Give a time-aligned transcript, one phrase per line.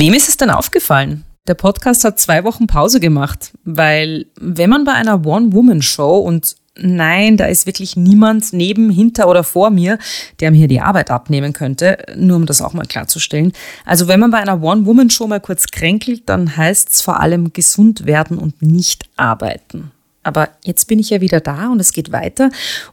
[0.00, 1.24] Wem ist es denn aufgefallen?
[1.46, 7.36] Der Podcast hat zwei Wochen Pause gemacht, weil wenn man bei einer One-Woman-Show und nein,
[7.36, 9.98] da ist wirklich niemand neben, hinter oder vor mir,
[10.40, 13.52] der mir hier die Arbeit abnehmen könnte, nur um das auch mal klarzustellen.
[13.84, 18.06] Also wenn man bei einer One-Woman-Show mal kurz kränkelt, dann heißt es vor allem gesund
[18.06, 19.90] werden und nicht arbeiten.
[20.22, 22.48] Aber jetzt bin ich ja wieder da und es geht weiter.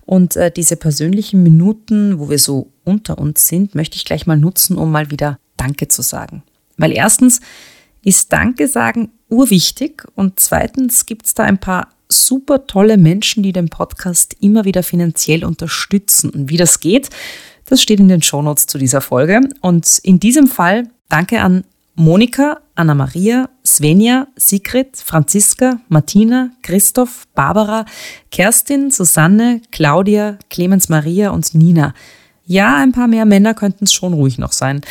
[0.05, 4.37] Und äh, diese persönlichen Minuten, wo wir so unter uns sind, möchte ich gleich mal
[4.37, 6.43] nutzen, um mal wieder Danke zu sagen.
[6.77, 7.41] Weil erstens
[8.03, 13.51] ist Danke sagen urwichtig und zweitens gibt es da ein paar super tolle Menschen, die
[13.51, 16.29] den Podcast immer wieder finanziell unterstützen.
[16.29, 17.09] Und wie das geht,
[17.65, 19.41] das steht in den Shownotes zu dieser Folge.
[19.61, 21.65] Und in diesem Fall danke an
[21.95, 27.85] Monika, Anna-Maria, Svenja, Sigrid, Franziska, Martina, Christoph, Barbara,
[28.31, 31.93] Kerstin, Susanne, Claudia, Clemens Maria und Nina.
[32.45, 34.81] Ja, ein paar mehr Männer könnten es schon ruhig noch sein.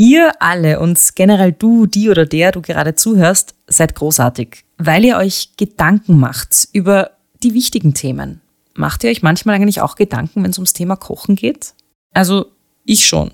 [0.00, 5.16] Ihr alle und generell du, die oder der du gerade zuhörst, seid großartig, weil ihr
[5.16, 7.10] euch Gedanken macht über
[7.42, 8.40] die wichtigen Themen.
[8.74, 11.74] Macht ihr euch manchmal eigentlich auch Gedanken, wenn es ums Thema Kochen geht?
[12.14, 12.46] Also
[12.84, 13.32] ich schon.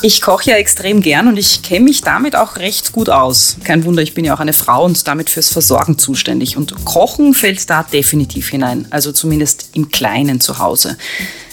[0.00, 3.58] Ich koche ja extrem gern und ich kenne mich damit auch recht gut aus.
[3.62, 6.56] Kein Wunder, ich bin ja auch eine Frau und damit fürs Versorgen zuständig.
[6.56, 10.96] Und Kochen fällt da definitiv hinein, also zumindest im Kleinen zu Hause.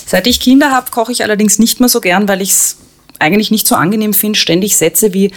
[0.05, 2.77] Seit ich Kinder habe, koche ich allerdings nicht mehr so gern, weil ich es
[3.19, 5.31] eigentlich nicht so angenehm finde, ständig Sätze wie,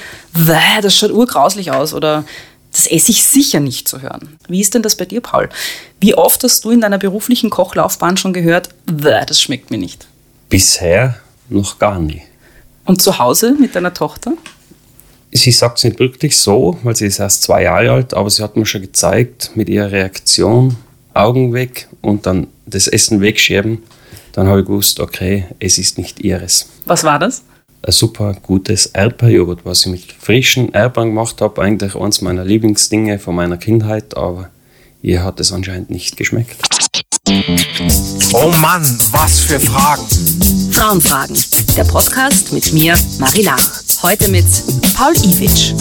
[0.83, 2.25] das schaut urgrauslich aus oder
[2.73, 4.37] das esse ich sicher nicht zu hören.
[4.49, 5.49] Wie ist denn das bei dir, Paul?
[6.01, 10.07] Wie oft hast du in deiner beruflichen Kochlaufbahn schon gehört, das schmeckt mir nicht?
[10.49, 11.17] Bisher
[11.49, 12.23] noch gar nie.
[12.85, 14.33] Und zu Hause mit deiner Tochter?
[15.33, 18.43] Sie sagt es nicht wirklich so, weil sie ist erst zwei Jahre alt, aber sie
[18.43, 20.77] hat mir schon gezeigt, mit ihrer Reaktion,
[21.15, 23.83] Augen weg und dann das Essen wegschieben,
[24.33, 26.69] dann habe ich gewusst, okay, es ist nicht ihres.
[26.85, 27.43] Was war das?
[27.87, 31.63] Ein super gutes Erdbeerjoghurt, was ich mit frischen Erdbeeren gemacht habe.
[31.63, 34.51] Eigentlich eines meiner Lieblingsdinge von meiner Kindheit, aber
[35.03, 36.57] ihr hat es anscheinend nicht geschmeckt.
[38.33, 40.07] Oh Mann, was für Fragen!
[40.73, 41.37] Frauenfragen,
[41.77, 43.57] der Podcast mit mir, Marila.
[44.03, 44.47] Heute mit
[44.95, 45.73] Paul Iwitsch.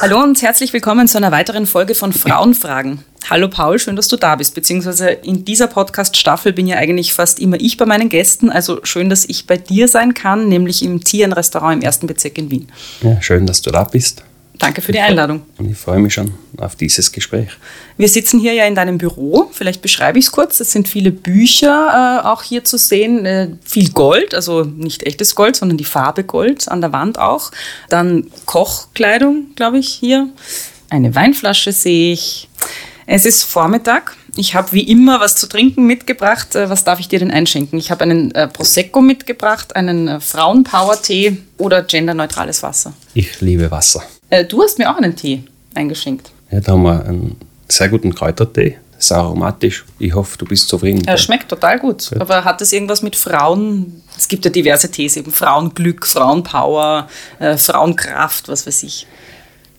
[0.00, 3.04] Hallo und herzlich willkommen zu einer weiteren Folge von Frauenfragen.
[3.28, 4.54] Hallo Paul, schön, dass du da bist.
[4.54, 8.50] Beziehungsweise in dieser Podcast-Staffel bin ja eigentlich fast immer ich bei meinen Gästen.
[8.50, 12.50] Also schön, dass ich bei dir sein kann, nämlich im Tieren-Restaurant im ersten Bezirk in
[12.50, 12.68] Wien.
[13.02, 14.22] Ja, schön, dass du da bist.
[14.58, 15.42] Danke für die Einladung.
[15.70, 17.48] Ich freue mich schon auf dieses Gespräch.
[17.96, 19.48] Wir sitzen hier ja in deinem Büro.
[19.52, 20.58] Vielleicht beschreibe ich es kurz.
[20.58, 23.24] Es sind viele Bücher äh, auch hier zu sehen.
[23.24, 27.52] Äh, viel Gold, also nicht echtes Gold, sondern die Farbe Gold an der Wand auch.
[27.88, 30.28] Dann Kochkleidung, glaube ich, hier.
[30.90, 32.48] Eine Weinflasche sehe ich.
[33.06, 34.16] Es ist Vormittag.
[34.36, 36.56] Ich habe wie immer was zu trinken mitgebracht.
[36.56, 37.78] Äh, was darf ich dir denn einschenken?
[37.78, 42.92] Ich habe einen äh, Prosecco mitgebracht, einen äh, Frauenpower-Tee oder genderneutrales Wasser.
[43.14, 44.02] Ich liebe Wasser.
[44.30, 45.44] Äh, du hast mir auch einen Tee
[45.74, 46.30] eingeschenkt.
[46.50, 47.36] Ja, da haben wir einen
[47.68, 48.78] sehr guten Kräutertee.
[49.00, 49.84] Sehr aromatisch.
[50.00, 51.06] Ich hoffe, du bist zufrieden.
[51.06, 52.10] Er schmeckt total gut.
[52.10, 52.20] gut.
[52.20, 54.02] Aber hat das irgendwas mit Frauen?
[54.16, 59.06] Es gibt ja diverse Tees, eben Frauenglück, Frauenpower, äh, Frauenkraft, was weiß ich.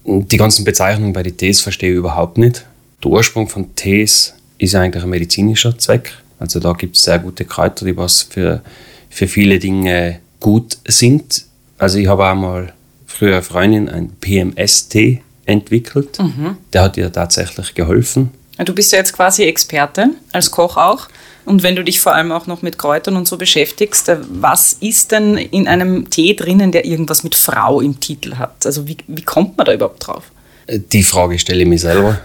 [0.05, 2.65] Die ganzen Bezeichnungen bei den Tees verstehe ich überhaupt nicht.
[3.03, 6.13] Der Ursprung von Tees ist eigentlich ein medizinischer Zweck.
[6.39, 8.61] Also da gibt es sehr gute Kräuter, die was für,
[9.09, 11.43] für viele Dinge gut sind.
[11.77, 12.73] Also ich habe einmal
[13.09, 16.19] früher Freundin ein PMS-Tee entwickelt.
[16.19, 16.57] Mhm.
[16.71, 18.31] Der hat ihr tatsächlich geholfen.
[18.57, 21.07] Du bist ja jetzt quasi Experte, als Koch auch.
[21.45, 24.73] Und wenn du dich vor allem auch noch mit Kräutern und so beschäftigst, äh, was
[24.73, 28.65] ist denn in einem Tee drinnen, der irgendwas mit Frau im Titel hat?
[28.65, 30.25] Also wie, wie kommt man da überhaupt drauf?
[30.67, 32.19] Die Frage stelle ich mir selber.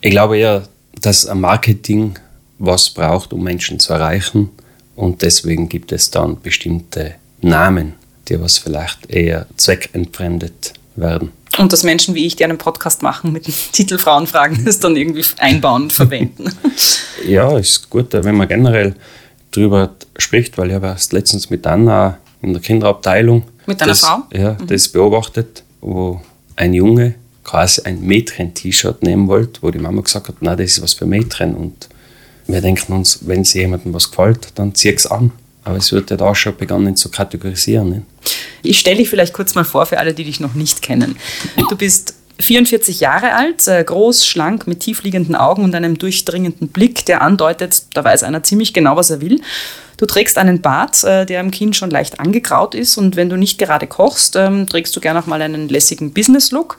[0.00, 0.66] Ich glaube eher,
[1.00, 2.18] dass ein Marketing
[2.58, 4.48] was braucht, um Menschen zu erreichen.
[4.96, 7.94] Und deswegen gibt es dann bestimmte Namen,
[8.28, 11.32] die was vielleicht eher zweckentfremdet werden.
[11.58, 14.96] Und dass Menschen wie ich, die einen Podcast machen mit dem Titel Frauenfragen, das dann
[14.96, 16.50] irgendwie einbauen und verwenden.
[17.26, 18.94] ja, ist gut, wenn man generell
[19.52, 24.00] darüber spricht, weil ich habe erst letztens mit Anna in der Kinderabteilung mit deiner das,
[24.00, 24.22] Frau?
[24.32, 24.66] Ja, mhm.
[24.66, 26.20] das beobachtet, wo
[26.56, 27.14] ein Junge
[27.44, 31.06] quasi ein Mädchen-T-Shirt nehmen wollte, wo die Mama gesagt hat, na, das ist was für
[31.06, 31.54] Mädchen.
[31.54, 31.88] Und
[32.46, 35.30] wir denken uns, wenn es jemandem was gefällt, dann zieh es an.
[35.66, 37.90] Aber es wird ja da schon begonnen zu kategorisieren.
[37.90, 38.02] Ne?
[38.62, 41.16] Ich stelle dich vielleicht kurz mal vor für alle, die dich noch nicht kennen.
[41.68, 47.04] Du bist 44 Jahre alt, äh, groß, schlank, mit tiefliegenden Augen und einem durchdringenden Blick,
[47.06, 49.40] der andeutet, da weiß einer ziemlich genau, was er will.
[49.96, 53.36] Du trägst einen Bart, äh, der am Kinn schon leicht angegraut ist und wenn du
[53.36, 56.76] nicht gerade kochst, ähm, trägst du gerne auch mal einen lässigen Business-Look.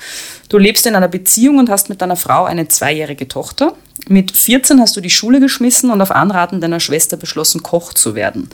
[0.48, 3.74] Du lebst in einer Beziehung und hast mit deiner Frau eine zweijährige Tochter.
[4.10, 8.16] Mit 14 hast du die Schule geschmissen und auf Anraten deiner Schwester beschlossen, Koch zu
[8.16, 8.50] werden.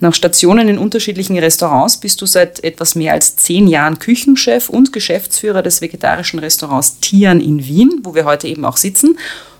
[0.00, 4.92] Nach Stationen in unterschiedlichen Restaurants bist du seit etwas mehr als zehn Jahren Küchenchef und
[4.92, 9.18] Geschäftsführer des vegetarischen Restaurants Tian in Wien, wo wir heute eben auch sitzen.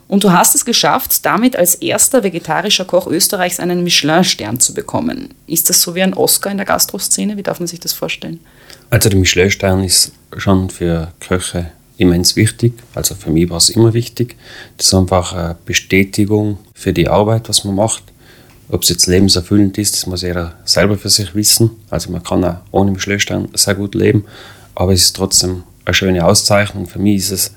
[0.08, 5.34] Und du hast es geschafft, damit als erster vegetarischer Koch Österreichs einen Michelin-Stern zu bekommen.
[5.46, 7.36] Ist das so wie ein Oscar in der Gastroszene?
[7.36, 8.40] Wie darf man sich das vorstellen?
[8.90, 12.72] Also der Michelin-Stern ist schon für Köche immens wichtig.
[12.94, 14.36] Also für mich war es immer wichtig.
[14.76, 18.02] Das ist einfach eine Bestätigung für die Arbeit, was man macht.
[18.68, 21.70] Ob es jetzt lebenserfüllend ist, das muss jeder selber für sich wissen.
[21.90, 24.24] Also man kann auch ohne Michelin-Stern sehr gut leben,
[24.74, 26.86] aber es ist trotzdem eine schöne Auszeichnung.
[26.86, 27.54] Für mich ist es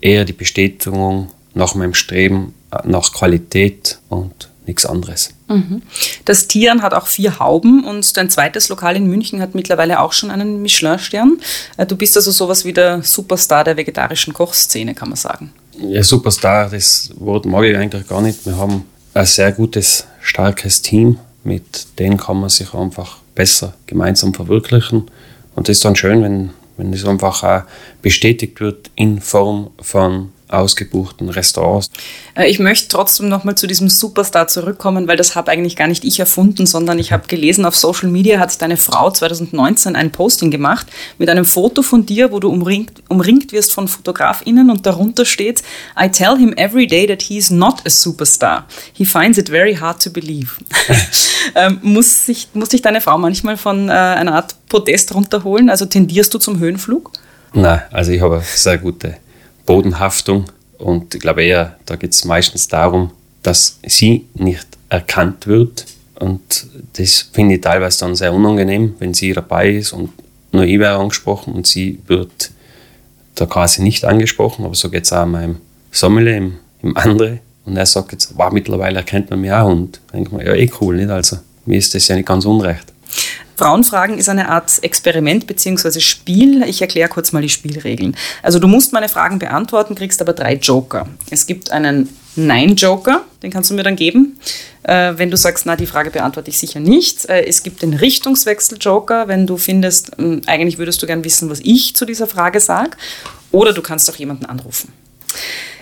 [0.00, 2.54] eher die Bestätigung nach meinem Streben
[2.84, 5.30] nach Qualität und nichts anderes.
[5.48, 5.82] Mhm.
[6.24, 10.12] Das Tieren hat auch vier Hauben und dein zweites Lokal in München hat mittlerweile auch
[10.12, 11.38] schon einen Michelin-Stern.
[11.76, 15.52] Äh, du bist also sowas wie der Superstar der vegetarischen Kochszene, kann man sagen.
[15.80, 18.44] Ja, Superstar, das Wort mag ich eigentlich gar nicht.
[18.44, 18.84] Wir haben
[19.14, 25.10] ein sehr gutes, starkes Team, mit dem kann man sich einfach besser gemeinsam verwirklichen.
[25.54, 27.62] Und das ist dann schön, wenn, wenn das einfach auch
[28.02, 31.90] bestätigt wird in Form von ausgebuchten Restaurants.
[32.34, 36.04] Äh, ich möchte trotzdem nochmal zu diesem Superstar zurückkommen, weil das habe eigentlich gar nicht
[36.04, 40.50] ich erfunden, sondern ich habe gelesen, auf Social Media hat deine Frau 2019 ein Posting
[40.50, 40.86] gemacht
[41.18, 45.62] mit einem Foto von dir, wo du umringt, umringt wirst von FotografInnen und darunter steht,
[46.00, 48.66] I tell him every day that he is not a superstar.
[48.92, 50.52] He finds it very hard to believe.
[51.54, 55.70] ähm, muss, sich, muss dich deine Frau manchmal von äh, einer Art Podest runterholen?
[55.70, 57.12] Also tendierst du zum Höhenflug?
[57.52, 59.16] Nein, also ich habe sehr gute
[59.68, 60.46] Bodenhaftung.
[60.78, 63.10] Und ich glaube eher, da geht es meistens darum,
[63.42, 65.84] dass sie nicht erkannt wird.
[66.18, 70.10] Und das finde ich teilweise dann sehr unangenehm, wenn sie dabei ist und
[70.52, 72.50] nur ich wäre angesprochen und sie wird
[73.34, 74.64] da quasi nicht angesprochen.
[74.64, 75.56] Aber so geht es auch meinem
[75.92, 77.40] Sommelier, im, im andere.
[77.66, 79.70] Und er sagt jetzt, wow, mittlerweile erkennt man mich auch.
[79.70, 81.10] Und denkt man, ja, eh cool, nicht?
[81.10, 81.36] Also
[81.66, 82.90] mir ist das ja nicht ganz unrecht.
[83.58, 85.98] Frauenfragen ist eine Art Experiment bzw.
[85.98, 86.62] Spiel.
[86.62, 88.16] Ich erkläre kurz mal die Spielregeln.
[88.40, 91.08] Also du musst meine Fragen beantworten, kriegst aber drei Joker.
[91.30, 94.38] Es gibt einen Nein-Joker, den kannst du mir dann geben.
[94.84, 97.28] Äh, wenn du sagst, na, die Frage beantworte ich sicher nicht.
[97.28, 101.58] Äh, es gibt den Richtungswechsel-Joker, wenn du findest, äh, eigentlich würdest du gern wissen, was
[101.58, 102.92] ich zu dieser Frage sage.
[103.50, 104.92] Oder du kannst auch jemanden anrufen.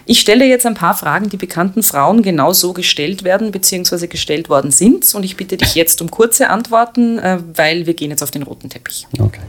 [0.08, 4.06] Ich stelle jetzt ein paar Fragen, die bekannten Frauen genau so gestellt werden bzw.
[4.06, 5.12] gestellt worden sind.
[5.16, 8.44] Und ich bitte dich jetzt um kurze Antworten, äh, weil wir gehen jetzt auf den
[8.44, 9.04] roten Teppich.
[9.18, 9.40] Okay.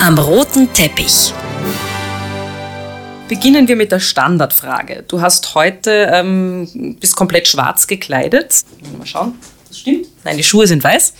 [0.00, 1.34] Am roten Teppich.
[3.26, 5.02] Beginnen wir mit der Standardfrage.
[5.08, 8.54] Du hast heute, ähm, bist komplett schwarz gekleidet.
[8.96, 9.34] Mal schauen,
[9.66, 10.06] das stimmt.
[10.22, 11.12] Nein, die Schuhe sind weiß.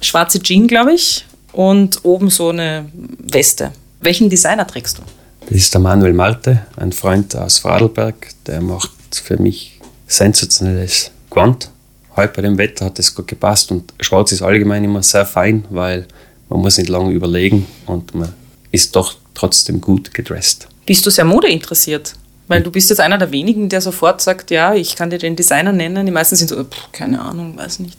[0.00, 1.26] Schwarze Jeans, glaube ich.
[1.52, 3.72] Und oben so eine Weste.
[4.00, 5.02] Welchen Designer trägst du?
[5.46, 8.28] Das ist der Manuel Marte, ein Freund aus Vorarlberg.
[8.46, 11.70] Der macht für mich sensationelles Quant.
[12.16, 15.64] Heute bei dem Wetter hat es gut gepasst und Schwarz ist allgemein immer sehr fein,
[15.70, 16.06] weil
[16.48, 18.32] man muss nicht lange überlegen und man
[18.70, 20.68] ist doch trotzdem gut gedresst.
[20.86, 22.14] Bist du sehr modeinteressiert?
[22.48, 25.36] Weil du bist jetzt einer der wenigen, der sofort sagt, ja, ich kann dir den
[25.36, 26.04] Designer nennen.
[26.04, 27.96] Die meisten sind so, pff, keine Ahnung, weiß nicht.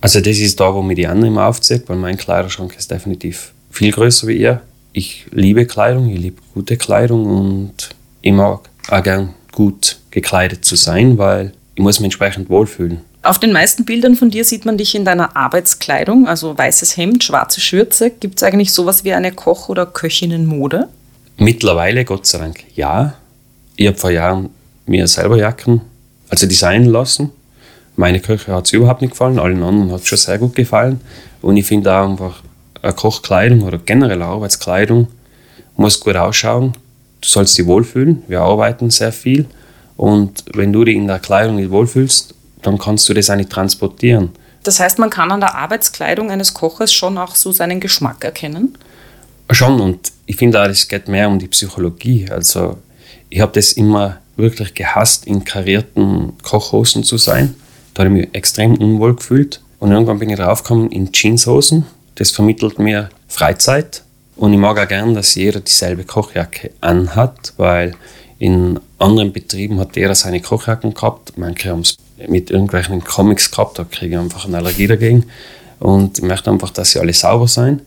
[0.00, 3.52] Also das ist da, wo mir die anderen immer aufzieht, weil mein Kleiderschrank ist definitiv
[3.70, 4.62] viel größer wie ihr
[4.98, 7.72] ich liebe Kleidung, ich liebe gute Kleidung und
[8.20, 13.00] ich mag auch gern gut gekleidet zu sein, weil ich muss mich entsprechend wohlfühlen.
[13.22, 17.24] Auf den meisten Bildern von dir sieht man dich in deiner Arbeitskleidung, also weißes Hemd,
[17.24, 18.10] schwarze Schürze.
[18.10, 20.88] Gibt es eigentlich sowas wie eine Koch- oder Köchinnenmode?
[21.36, 23.14] Mittlerweile, Gott sei Dank, ja.
[23.76, 24.50] Ich habe vor Jahren
[24.86, 25.82] mir selber Jacken,
[26.28, 27.30] also designen lassen.
[27.96, 31.00] Meine Köche hat es überhaupt nicht gefallen, allen anderen hat es schon sehr gut gefallen.
[31.42, 32.42] Und ich finde auch einfach,
[32.82, 35.08] eine Kochkleidung oder generell Arbeitskleidung
[35.76, 36.72] muss gut ausschauen.
[37.20, 38.22] Du sollst dich wohlfühlen.
[38.28, 39.46] Wir arbeiten sehr viel.
[39.96, 43.50] Und wenn du dich in der Kleidung nicht wohlfühlst, dann kannst du das auch nicht
[43.50, 44.30] transportieren.
[44.62, 48.76] Das heißt, man kann an der Arbeitskleidung eines Koches schon auch so seinen Geschmack erkennen?
[49.50, 52.26] Schon, und ich finde auch, es geht mehr um die Psychologie.
[52.30, 52.78] Also,
[53.30, 57.54] ich habe das immer wirklich gehasst, in karierten Kochhosen zu sein.
[57.94, 59.62] Da habe ich mich extrem unwohl gefühlt.
[59.78, 61.86] Und irgendwann bin ich draufgekommen in Jeanshosen
[62.18, 64.02] das vermittelt mir Freizeit
[64.36, 67.94] und ich mag auch gern, dass jeder dieselbe Kochjacke anhat, weil
[68.38, 71.32] in anderen Betrieben hat jeder seine Kochjacken gehabt.
[71.36, 71.96] Manche haben es
[72.28, 75.24] mit irgendwelchen Comics gehabt, da kriege ich einfach eine Allergie dagegen.
[75.80, 77.82] Und ich möchte einfach, dass sie alle sauber sein,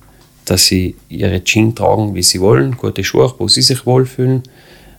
[0.46, 4.44] dass sie ihre Jeans tragen, wie sie wollen, gute Schuhe, wo sie sich wohlfühlen.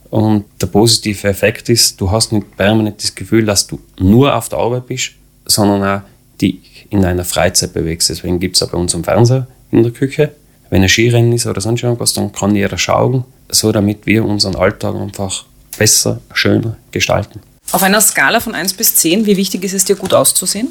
[0.08, 4.48] Und der positive Effekt ist, du hast nicht permanent das Gefühl, dass du nur auf
[4.48, 5.12] der Arbeit bist,
[5.46, 6.02] sondern auch
[6.40, 6.60] die
[6.92, 8.10] in deiner Freizeit bewegst.
[8.10, 10.32] Deswegen gibt es auch bei uns einen Fernseher in der Küche,
[10.70, 14.56] Wenn ein Skirennen ist oder sonst irgendwas, dann kann jeder schauen, so damit wir unseren
[14.56, 15.44] Alltag einfach
[15.76, 17.40] besser, schöner gestalten.
[17.72, 20.68] Auf einer Skala von 1 bis 10, wie wichtig ist es dir, gut auszusehen?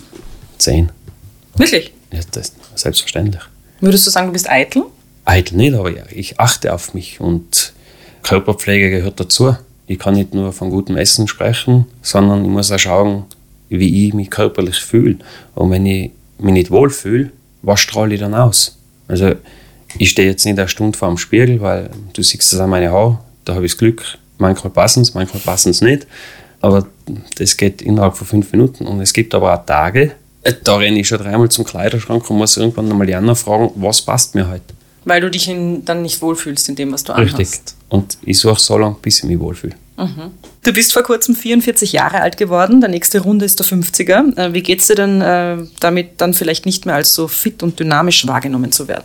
[0.58, 0.90] 10.
[1.56, 1.94] Wirklich?
[2.12, 3.44] Ja, das ist selbstverständlich.
[3.80, 4.84] Würdest du sagen, du bist eitel?
[5.26, 7.74] Eitel nicht, aber ja, ich achte auf mich und
[8.24, 9.56] Körperpflege gehört dazu.
[9.86, 13.26] Ich kann nicht nur von gutem Essen sprechen, sondern ich muss auch schauen,
[13.78, 15.18] wie ich mich körperlich fühle.
[15.56, 18.78] Und wenn ich mich nicht wohl fühle, was strahle ich dann aus?
[19.08, 19.34] Also
[19.98, 22.92] ich stehe jetzt nicht eine Stunde vor dem Spiegel, weil du siehst das an meine
[22.92, 24.04] Haare, da habe ich das Glück,
[24.38, 26.08] manchmal passen es, manchmal passen es nicht.
[26.60, 26.88] Aber
[27.38, 28.86] das geht innerhalb von fünf Minuten.
[28.86, 30.12] Und es gibt aber auch Tage,
[30.44, 33.72] äh, da renne ich schon dreimal zum Kleiderschrank und muss irgendwann nochmal die anderen fragen,
[33.76, 34.64] was passt mir heute.
[35.06, 37.34] Weil du dich in, dann nicht wohlfühlst in dem, was du Richtig.
[37.34, 37.76] anhast.
[37.90, 39.74] Und ich suche so lange, bis ich mich wohlfühle.
[40.64, 42.82] Du bist vor kurzem 44 Jahre alt geworden.
[42.82, 44.38] Der nächste Runde ist der 50er.
[44.38, 47.80] Äh, Wie geht's dir denn äh, damit, dann vielleicht nicht mehr als so fit und
[47.80, 49.04] dynamisch wahrgenommen zu werden?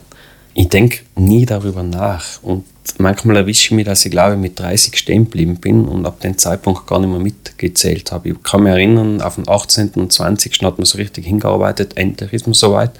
[0.55, 2.43] Ich denke nie darüber nach.
[2.43, 2.65] Und
[2.99, 6.39] manchmal erwische ich mich, dass ich glaube, mit 30 stehen geblieben bin und ab dem
[6.39, 8.31] Zeitpunkt gar nicht mehr mitgezählt habe.
[8.31, 9.91] Ich kann mich erinnern, auf den 18.
[9.97, 10.63] und 20.
[10.63, 12.93] hat man so richtig hingearbeitet, endlich ist man soweit.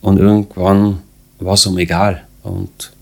[0.00, 1.00] Und irgendwann
[1.40, 2.22] war es um egal.
[2.44, 2.92] Und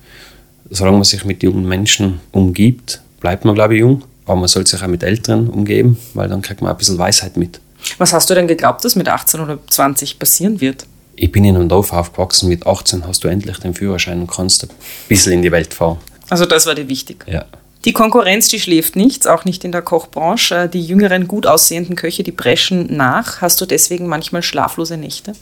[0.71, 4.05] solange man sich mit jungen Menschen umgibt, bleibt man, glaube ich, jung.
[4.28, 7.37] Aber man sollte sich auch mit Älteren umgeben, weil dann kriegt man ein bisschen Weisheit
[7.37, 7.61] mit.
[7.99, 10.87] Was hast du denn geglaubt, dass mit 18 oder 20 passieren wird?
[11.16, 14.62] Ich bin in einem Dorf aufgewachsen, mit 18 hast du endlich den Führerschein und kannst
[14.64, 14.70] ein
[15.08, 15.99] bisschen in die Welt fahren.
[16.28, 17.25] Also das war dir wichtig.
[17.26, 17.44] Ja.
[17.85, 20.54] Die Konkurrenz, die schläft nicht, auch nicht in der Kochbranche.
[20.64, 23.40] Äh, Die jüngeren, gut aussehenden Köche, die preschen nach.
[23.40, 25.32] Hast du deswegen manchmal schlaflose Nächte?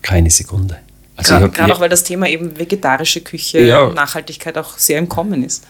[0.00, 0.78] Keine Sekunde.
[1.16, 3.90] Also Gerade gerade auch, weil das Thema eben vegetarische Küche, Ja.
[3.90, 5.64] Nachhaltigkeit auch sehr im Kommen ist.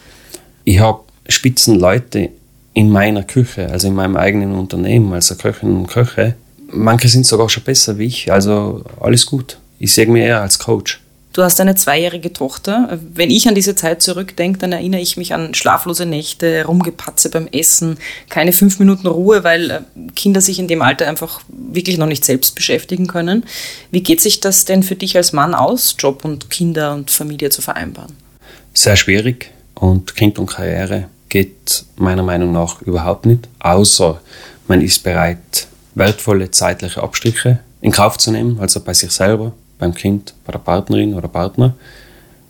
[0.64, 2.31] ich habe Spitzenleute
[2.75, 6.35] in meiner Küche, also in meinem eigenen Unternehmen, also Köchinnen und Köche.
[6.69, 9.59] Manche sind sogar schon besser wie ich, also alles gut.
[9.79, 11.00] Ich sehe mich eher als Coach.
[11.33, 12.99] Du hast eine zweijährige Tochter.
[13.14, 17.47] Wenn ich an diese Zeit zurückdenke, dann erinnere ich mich an schlaflose Nächte, Rumgepatze beim
[17.47, 17.97] Essen,
[18.29, 19.81] keine fünf Minuten Ruhe, weil äh,
[20.14, 23.45] Kinder sich in dem Alter einfach wirklich noch nicht selbst beschäftigen können.
[23.91, 27.49] Wie geht sich das denn für dich als Mann aus, Job und Kinder und Familie
[27.49, 28.12] zu vereinbaren?
[28.75, 34.21] Sehr schwierig und Kind und Karriere geht meiner Meinung nach überhaupt nicht, außer
[34.69, 39.95] man ist bereit, wertvolle zeitliche Abstriche in Kauf zu nehmen, also bei sich selber, beim
[39.95, 41.75] Kind, bei der Partnerin oder Partner.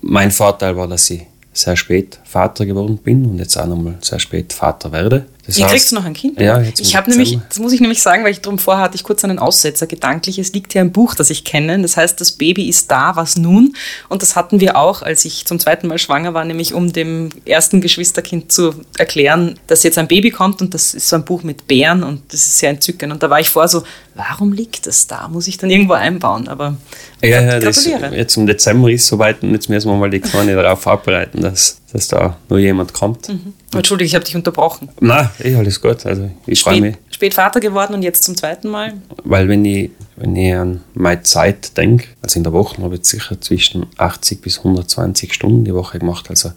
[0.01, 4.19] Mein Vorteil war, dass ich sehr spät Vater geworden bin und jetzt auch nochmal sehr
[4.19, 5.27] spät Vater werde.
[5.45, 6.39] Das Wie heißt- kriegst du noch ein Kind?
[6.39, 8.95] Ja, jetzt ich habe nämlich, das muss ich nämlich sagen, weil ich drum vorher hatte
[8.95, 10.39] ich kurz einen Aussetzer gedanklich.
[10.39, 11.81] Es liegt hier ein Buch, das ich kenne.
[11.81, 13.75] Das heißt, das Baby ist da, was nun?
[14.07, 17.27] Und das hatten wir auch, als ich zum zweiten Mal schwanger war, nämlich um dem
[17.45, 21.43] ersten Geschwisterkind zu erklären, dass jetzt ein Baby kommt und das ist so ein Buch
[21.43, 23.11] mit Bären und das ist sehr entzückend.
[23.11, 23.83] Und da war ich vorher so,
[24.15, 25.27] warum liegt das da?
[25.27, 26.47] Muss ich dann irgendwo einbauen?
[26.47, 26.77] Aber
[27.21, 28.15] Ja, ja, das, gratuliere.
[28.15, 31.41] jetzt im Dezember ist es soweit und jetzt müssen wir mal die Kleine darauf vorbereiten,
[31.41, 33.29] dass, dass da nur jemand kommt.
[33.71, 34.89] Entschuldige, ich habe dich unterbrochen.
[34.99, 36.05] Nein, eh, alles gut.
[36.05, 38.95] Also ich freue mich, Spät, Vater geworden und jetzt zum zweiten Mal.
[39.23, 43.05] weil wenn ich, wenn ich an meine Zeit denke, also in der Woche habe ich
[43.05, 46.29] sicher zwischen 80 bis 120 Stunden die Woche gemacht.
[46.29, 46.51] Also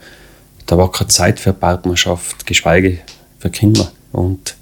[0.65, 2.99] da war keine Zeit für Partnerschaft, geschweige
[3.39, 3.93] für Kinder.
[4.13, 4.57] Und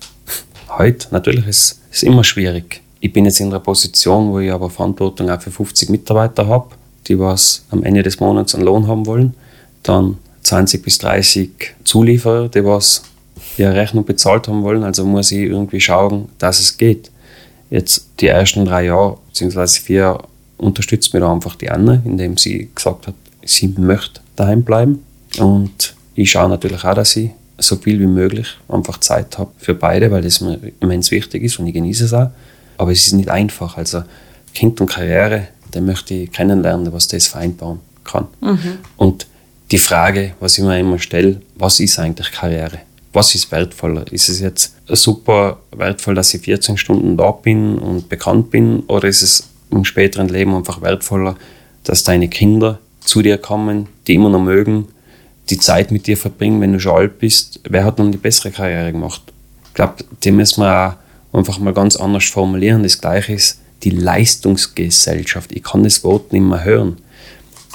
[0.69, 2.83] heute, natürlich, ist es immer schwierig.
[2.99, 6.75] Ich bin jetzt in einer Position, wo ich aber Verantwortung auch für 50 Mitarbeiter habe,
[7.07, 9.35] die was am Ende des Monats einen Lohn haben wollen.
[9.85, 11.51] Dann 20 bis 30
[11.85, 13.03] Zulieferer, die was
[13.57, 14.85] ihre Rechnung bezahlt haben wollen.
[14.85, 17.11] Also muss ich irgendwie schauen, dass es geht.
[17.71, 20.25] Jetzt die ersten drei Jahre, beziehungsweise vier Jahre,
[20.59, 25.05] unterstützt mir da einfach die Anne, indem sie gesagt hat, sie möchte daheim bleiben.
[25.39, 29.75] Und ich schaue natürlich auch, dass ich so viel wie möglich einfach Zeit habe für
[29.75, 32.31] beide, weil das mir immens wichtig ist und ich genieße es auch.
[32.77, 33.77] Aber es ist nicht einfach.
[33.77, 34.03] Also
[34.53, 38.29] Kind und Karriere, da möchte ich kennenlernen, was das vereinbaren kann.
[38.97, 39.27] Und
[39.71, 42.81] die Frage, was ich mir immer stelle, was ist eigentlich Karriere?
[43.13, 44.05] Was ist wertvoller?
[44.13, 48.81] Ist es jetzt super wertvoll, dass ich 14 Stunden da bin und bekannt bin?
[48.81, 51.37] Oder ist es im späteren Leben einfach wertvoller,
[51.85, 54.89] dass deine Kinder zu dir kommen, die immer noch mögen,
[55.51, 57.61] die Zeit mit dir verbringen, wenn du schon alt bist?
[57.65, 59.23] Wer hat nun die bessere Karriere gemacht?
[59.69, 60.99] Ich glaube, die müssen wir
[61.33, 62.83] auch einfach mal ganz anders formulieren.
[62.83, 65.53] Das Gleiche ist die Leistungsgesellschaft.
[65.53, 66.97] Ich kann das Wort nicht mehr hören.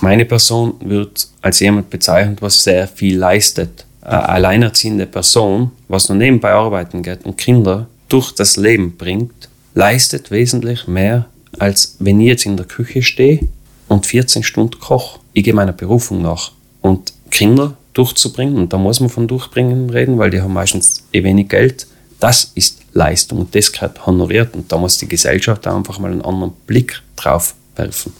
[0.01, 3.85] Meine Person wird als jemand bezeichnet, was sehr viel leistet.
[4.01, 10.31] Eine alleinerziehende Person, was nur nebenbei arbeiten geht und Kinder durch das Leben bringt, leistet
[10.31, 11.25] wesentlich mehr,
[11.57, 13.47] als wenn ich jetzt in der Küche stehe
[13.87, 15.19] und 14 Stunden koche.
[15.33, 16.51] Ich gehe meiner Berufung nach.
[16.81, 21.23] Und Kinder durchzubringen, und da muss man von durchbringen reden, weil die haben meistens eh
[21.23, 21.87] wenig Geld,
[22.19, 26.21] das ist Leistung und das gehört honoriert und da muss die Gesellschaft einfach mal einen
[26.21, 28.13] anderen Blick drauf werfen.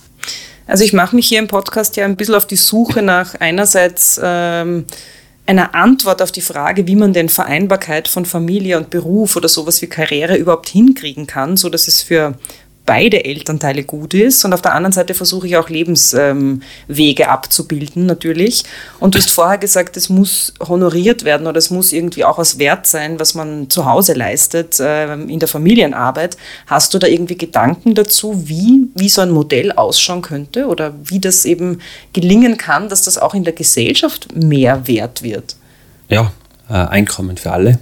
[0.70, 4.22] Also ich mache mich hier im Podcast ja ein bisschen auf die Suche nach einerseits
[4.24, 4.86] ähm,
[5.48, 9.82] einer Antwort auf die Frage, wie man denn Vereinbarkeit von Familie und Beruf oder sowas
[9.82, 12.36] wie Karriere überhaupt hinkriegen kann, so dass es für
[12.90, 14.44] beide Elternteile gut ist.
[14.46, 18.64] Und auf der anderen Seite versuche ich auch Lebenswege ähm, abzubilden, natürlich.
[19.00, 22.58] Und du hast vorher gesagt, es muss honoriert werden oder es muss irgendwie auch was
[22.58, 26.36] wert sein, was man zu Hause leistet äh, in der Familienarbeit.
[26.66, 31.20] Hast du da irgendwie Gedanken dazu, wie, wie so ein Modell ausschauen könnte oder wie
[31.20, 31.82] das eben
[32.14, 35.58] gelingen kann, dass das auch in der Gesellschaft mehr wert wird?
[36.10, 36.32] Ja,
[36.68, 37.78] äh, Einkommen für alle,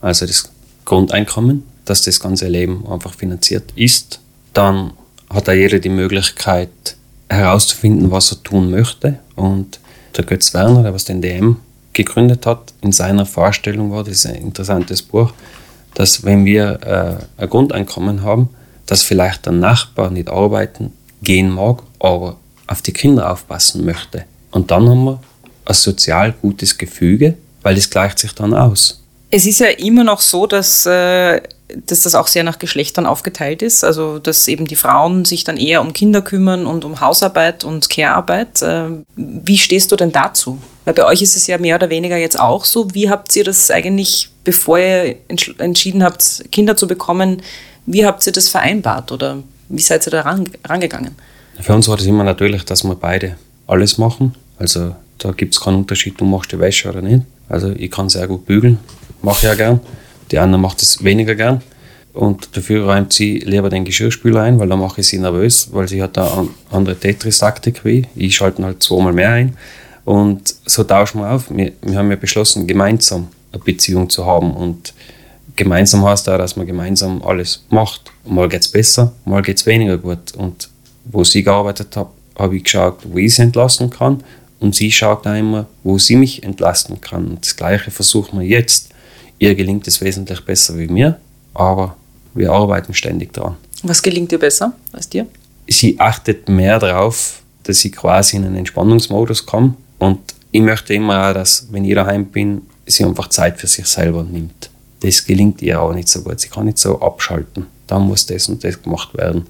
[0.00, 0.52] also das
[0.84, 4.21] Grundeinkommen, dass das ganze Leben einfach finanziert ist
[4.52, 4.92] dann
[5.30, 6.70] hat auch jeder die Möglichkeit
[7.28, 9.18] herauszufinden, was er tun möchte.
[9.34, 9.80] Und
[10.16, 11.56] der Götz Werner, der was den DM
[11.92, 15.32] gegründet hat, in seiner Vorstellung war, das ist ein interessantes Buch,
[15.94, 16.80] dass wenn wir
[17.38, 18.48] äh, ein Grundeinkommen haben,
[18.86, 20.92] dass vielleicht der Nachbar nicht arbeiten
[21.22, 24.24] gehen mag, aber auf die Kinder aufpassen möchte.
[24.50, 25.20] Und dann haben wir
[25.64, 29.02] ein sozial gutes Gefüge, weil das gleicht sich dann aus.
[29.30, 31.40] Es ist ja immer noch so, dass äh,
[31.86, 33.84] dass das auch sehr nach Geschlechtern aufgeteilt ist.
[33.84, 37.88] Also, dass eben die Frauen sich dann eher um Kinder kümmern und um Hausarbeit und
[37.88, 38.60] Care-Arbeit.
[38.62, 40.58] Ähm, wie stehst du denn dazu?
[40.84, 42.94] Weil bei euch ist es ja mehr oder weniger jetzt auch so.
[42.94, 45.16] Wie habt ihr das eigentlich, bevor ihr
[45.58, 47.42] entschieden habt, Kinder zu bekommen,
[47.86, 49.38] wie habt ihr das vereinbart oder
[49.68, 50.22] wie seid ihr da
[50.64, 51.16] rangegangen?
[51.60, 53.36] Für uns war das immer natürlich, dass wir beide
[53.66, 54.34] alles machen.
[54.58, 57.22] Also da gibt es keinen Unterschied, du machst die Wäsche oder nicht.
[57.48, 58.78] Also ich kann sehr gut bügeln,
[59.22, 59.80] mache ja gern.
[60.32, 61.62] Die Anna macht es weniger gern.
[62.12, 65.88] Und dafür räumt sie lieber den Geschirrspüler ein, weil da mache ich sie nervös, weil
[65.88, 68.36] sie hat da andere Tetris-Taktik wie ich.
[68.36, 69.56] schalte halt zweimal mehr ein.
[70.04, 71.44] Und so tauschen wir auf.
[71.50, 74.52] Wir, wir haben ja beschlossen, gemeinsam eine Beziehung zu haben.
[74.54, 74.92] Und
[75.56, 78.10] gemeinsam heißt auch, dass man gemeinsam alles macht.
[78.26, 80.32] Mal geht es besser, mal geht es weniger gut.
[80.36, 80.68] Und
[81.04, 82.08] wo sie gearbeitet hat,
[82.38, 84.22] habe ich geschaut, wo ich sie entlassen kann.
[84.60, 87.26] Und sie schaut auch immer, wo sie mich entlasten kann.
[87.26, 88.91] Und das Gleiche versuchen wir jetzt.
[89.38, 91.18] Ihr gelingt es wesentlich besser wie mir,
[91.54, 91.96] aber
[92.34, 93.56] wir arbeiten ständig daran.
[93.82, 95.26] Was gelingt dir besser als dir?
[95.68, 100.20] Sie achtet mehr darauf, dass ich quasi in einen Entspannungsmodus komme und
[100.50, 104.22] ich möchte immer auch, dass, wenn ich daheim bin, sie einfach Zeit für sich selber
[104.22, 104.70] nimmt.
[105.00, 106.38] Das gelingt ihr auch nicht so gut.
[106.40, 107.66] Sie kann nicht so abschalten.
[107.86, 109.46] Da muss das und das gemacht werden.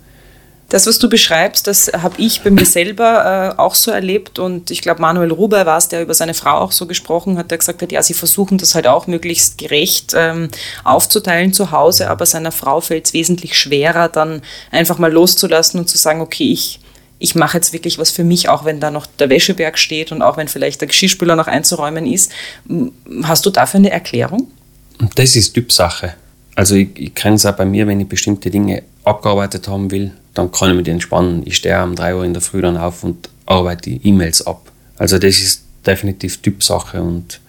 [0.72, 4.38] Das, was du beschreibst, das habe ich bei mir selber äh, auch so erlebt.
[4.38, 7.50] Und ich glaube, Manuel Ruber war es, der über seine Frau auch so gesprochen hat,
[7.50, 10.48] der gesagt hat, ja, sie versuchen das halt auch möglichst gerecht ähm,
[10.82, 15.90] aufzuteilen zu Hause, aber seiner Frau fällt es wesentlich schwerer, dann einfach mal loszulassen und
[15.90, 16.80] zu sagen, okay, ich,
[17.18, 20.22] ich mache jetzt wirklich was für mich, auch wenn da noch der Wäscheberg steht und
[20.22, 22.32] auch wenn vielleicht der Geschirrspüler noch einzuräumen ist.
[23.24, 24.50] Hast du dafür eine Erklärung?
[25.16, 26.14] Das ist Typsache.
[26.54, 30.12] Also ich, ich kenne es auch bei mir, wenn ich bestimmte Dinge abgearbeitet haben will,
[30.34, 31.42] dann kann ich mich entspannen.
[31.44, 34.70] Ich stehe um 3 Uhr in der Früh dann auf und arbeite die E-Mails ab.
[34.98, 37.40] Also das ist definitiv Typsache und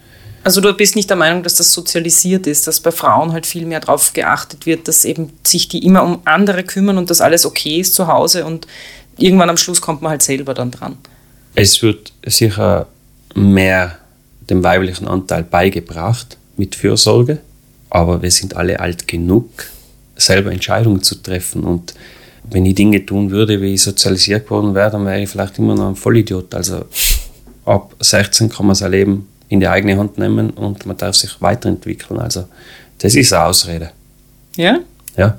[0.44, 3.64] also du bist nicht der Meinung, dass das sozialisiert ist, dass bei Frauen halt viel
[3.64, 7.46] mehr darauf geachtet wird, dass eben sich die immer um andere kümmern und dass alles
[7.46, 8.66] okay ist zu Hause und
[9.16, 10.98] irgendwann am Schluss kommt man halt selber dann dran.
[11.54, 12.86] Es wird sicher
[13.34, 13.98] mehr
[14.50, 17.38] dem weiblichen Anteil beigebracht mit Fürsorge,
[17.94, 19.48] aber wir sind alle alt genug,
[20.16, 21.94] selber Entscheidungen zu treffen und
[22.42, 25.76] wenn ich Dinge tun würde, wie ich sozialisiert worden wäre, dann wäre ich vielleicht immer
[25.76, 26.52] noch ein Vollidiot.
[26.56, 26.86] Also
[27.64, 31.40] ab 16 kann man sein Leben in die eigene Hand nehmen und man darf sich
[31.40, 32.18] weiterentwickeln.
[32.18, 32.48] Also
[32.98, 33.92] das ist eine Ausrede.
[34.56, 34.80] Ja?
[35.16, 35.38] Ja.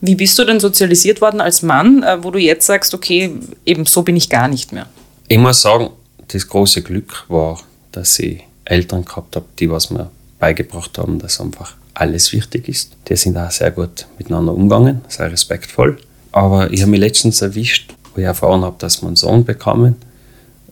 [0.00, 3.30] Wie bist du denn sozialisiert worden als Mann, äh, wo du jetzt sagst, okay,
[3.64, 4.86] eben so bin ich gar nicht mehr?
[5.28, 5.90] Ich muss sagen,
[6.26, 7.60] das große Glück war,
[7.92, 12.96] dass ich Eltern gehabt habe, die was mir beigebracht haben, dass einfach alles wichtig ist.
[13.08, 15.98] Die sind auch sehr gut miteinander umgegangen, sehr respektvoll.
[16.32, 19.96] Aber ich habe mich letztens erwischt, wo ich erfahren habe, dass wir einen Sohn bekommen.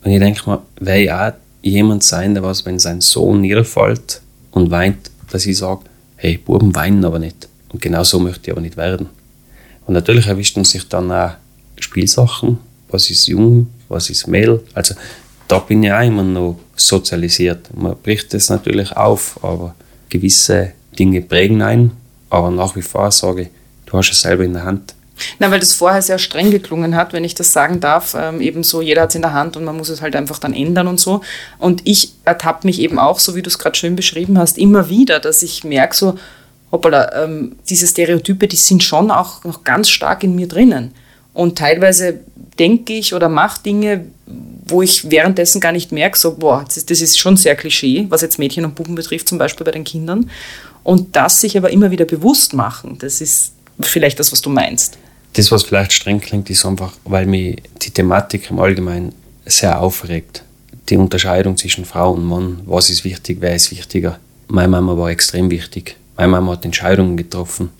[0.02, 4.70] Und ich denke mir, wäre auch jemand sein, der was, wenn sein Sohn niederfällt und
[4.70, 5.80] weint, dass ich sage,
[6.16, 7.48] hey, Buben weinen aber nicht.
[7.72, 9.08] Und genau so möchte ich aber nicht werden.
[9.86, 11.32] Und natürlich erwischt man sich dann auch
[11.78, 14.62] Spielsachen, was ist jung, was ist Mädel.
[14.74, 14.94] Also
[15.48, 17.68] da bin ich auch immer noch sozialisiert.
[17.76, 19.74] Man bricht das natürlich auf, aber
[20.08, 21.92] gewisse Dinge prägen ein,
[22.30, 23.48] aber nach wie vor sage ich,
[23.86, 24.94] du hast es selber in der Hand.
[25.38, 28.16] Na, weil das vorher sehr streng geklungen hat, wenn ich das sagen darf.
[28.18, 30.38] Ähm, eben so, jeder hat es in der Hand und man muss es halt einfach
[30.38, 31.20] dann ändern und so.
[31.58, 34.88] Und ich ertappe mich eben auch, so wie du es gerade schön beschrieben hast, immer
[34.88, 36.18] wieder, dass ich merke so,
[36.72, 40.92] hoppala, ähm, diese Stereotype, die sind schon auch noch ganz stark in mir drinnen.
[41.34, 42.20] Und teilweise
[42.58, 44.06] denke ich oder mache Dinge,
[44.66, 48.38] wo ich währenddessen gar nicht merke, so, boah, das ist schon sehr Klischee, was jetzt
[48.38, 50.30] Mädchen und Buben betrifft, zum Beispiel bei den Kindern.
[50.82, 54.96] Und das sich aber immer wieder bewusst machen, das ist vielleicht das, was du meinst.
[55.34, 59.12] Das, was vielleicht streng klingt, ist einfach, weil mich die Thematik im Allgemeinen
[59.44, 60.44] sehr aufregt.
[60.88, 64.18] Die Unterscheidung zwischen Frau und Mann, was ist wichtig, wer ist wichtiger.
[64.48, 65.96] Meine Mama war extrem wichtig.
[66.16, 67.70] Meine Mama hat Entscheidungen getroffen.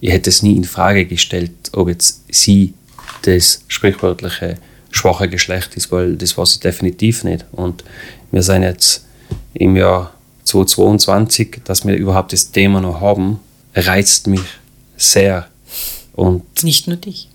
[0.00, 2.74] Ich hätte es nie in Frage gestellt, ob jetzt sie
[3.22, 4.58] das sprichwörtliche
[4.90, 7.44] schwache Geschlecht ist, weil das war sie definitiv nicht.
[7.52, 7.84] Und
[8.30, 9.04] wir sind jetzt
[9.54, 10.12] im Jahr
[10.44, 13.40] 2022, dass wir überhaupt das Thema noch haben,
[13.74, 14.44] reizt mich
[14.96, 15.46] sehr.
[16.14, 17.28] Und nicht nur dich.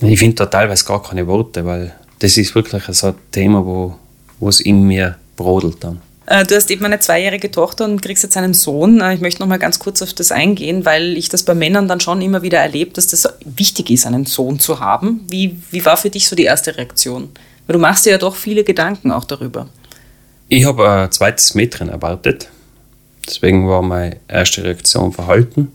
[0.00, 3.96] Ich finde da teilweise gar keine Worte, weil das ist wirklich so ein Thema, wo,
[4.38, 6.02] wo es in mir brodelt dann.
[6.26, 9.00] Äh, du hast eben eine zweijährige Tochter und kriegst jetzt einen Sohn.
[9.00, 11.88] Äh, ich möchte noch mal ganz kurz auf das eingehen, weil ich das bei Männern
[11.88, 15.24] dann schon immer wieder erlebe, dass das wichtig ist, einen Sohn zu haben.
[15.28, 17.30] Wie, wie war für dich so die erste Reaktion?
[17.66, 19.68] Weil du machst dir ja doch viele Gedanken auch darüber.
[20.48, 22.48] Ich habe ein zweites Mädchen erwartet.
[23.26, 25.72] Deswegen war meine erste Reaktion Verhalten.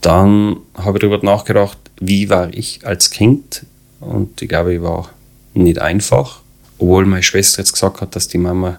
[0.00, 3.66] Dann habe ich darüber nachgedacht, wie war ich als Kind?
[4.00, 5.10] Und ich glaube, ich war
[5.54, 6.40] nicht einfach.
[6.78, 8.78] Obwohl meine Schwester jetzt gesagt hat, dass die Mama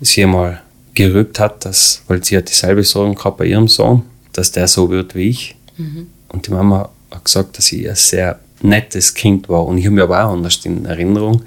[0.00, 0.62] sie einmal
[0.94, 4.02] gerügt hat, dass, weil sie hat dieselbe Sorgen gehabt bei ihrem Sohn,
[4.32, 5.56] dass der so wird wie ich.
[5.76, 6.08] Mhm.
[6.28, 9.66] Und die Mama hat gesagt, dass ich ein sehr nettes Kind war.
[9.66, 11.42] Und ich habe mich aber auch anders in Erinnerung.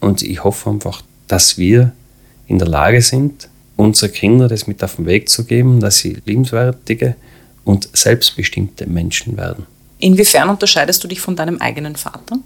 [0.00, 1.92] Und ich hoffe einfach, dass wir
[2.46, 6.18] in der Lage sind, unsere Kinder das mit auf den Weg zu geben, dass sie
[6.24, 7.16] liebenswertige
[7.64, 9.66] und selbstbestimmte Menschen werden.
[9.98, 12.38] Inwiefern unterscheidest du dich von deinem eigenen Vater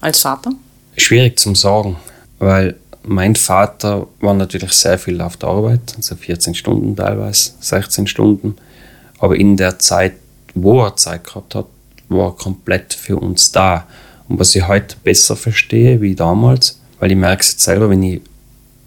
[0.00, 0.52] als Vater?
[0.96, 1.96] Schwierig zum Sagen,
[2.38, 8.06] weil mein Vater war natürlich sehr viel auf der Arbeit, also 14 Stunden teilweise, 16
[8.06, 8.56] Stunden.
[9.18, 10.14] Aber in der Zeit,
[10.54, 11.66] wo er Zeit gehabt hat,
[12.08, 13.86] war er komplett für uns da.
[14.28, 18.02] Und was ich heute besser verstehe wie damals, weil ich merke es jetzt selber, wenn
[18.02, 18.20] ich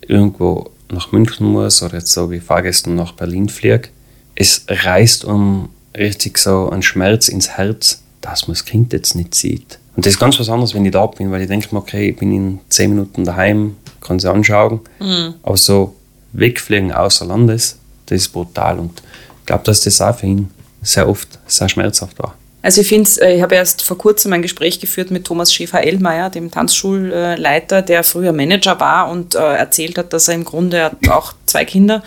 [0.01, 3.89] irgendwo nach München muss oder jetzt so wie Fahrgästen nach Berlin fliege,
[4.35, 9.35] es reißt um richtig so einen Schmerz ins Herz, dass man das Kind jetzt nicht
[9.35, 9.79] sieht.
[9.95, 12.09] Und das ist ganz was anderes, wenn ich da bin, weil ich denke mir, okay,
[12.09, 14.81] ich bin in zehn Minuten daheim, kann sie anschauen.
[14.99, 15.35] Mhm.
[15.43, 15.95] Aber so
[16.33, 18.79] wegfliegen außer Landes, das ist brutal.
[18.79, 19.01] Und
[19.39, 20.49] ich glaube, dass das auch für ihn
[20.81, 22.35] sehr oft sehr schmerzhaft war.
[22.61, 26.29] Also ich finde äh, ich habe erst vor kurzem ein Gespräch geführt mit Thomas Schäfer-Ellmeier,
[26.29, 31.33] dem Tanzschulleiter, der früher Manager war und äh, erzählt hat, dass er im Grunde auch
[31.45, 32.03] zwei Kinder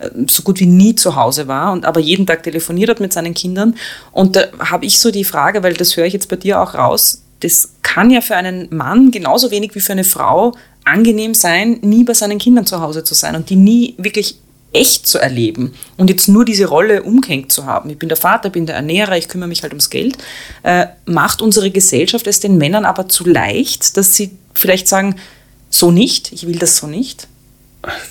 [0.00, 3.12] äh, so gut wie nie zu Hause war und aber jeden Tag telefoniert hat mit
[3.12, 3.76] seinen Kindern.
[4.10, 6.74] Und da habe ich so die Frage, weil das höre ich jetzt bei dir auch
[6.74, 10.52] raus, das kann ja für einen Mann genauso wenig wie für eine Frau
[10.84, 14.36] angenehm sein, nie bei seinen Kindern zu Hause zu sein und die nie wirklich
[14.72, 17.90] echt zu erleben und jetzt nur diese Rolle umgehängt zu haben.
[17.90, 20.16] Ich bin der Vater, bin der Ernährer, ich kümmere mich halt ums Geld.
[20.62, 25.16] Äh, macht unsere Gesellschaft es den Männern aber zu leicht, dass sie vielleicht sagen,
[25.70, 27.26] so nicht, ich will das so nicht?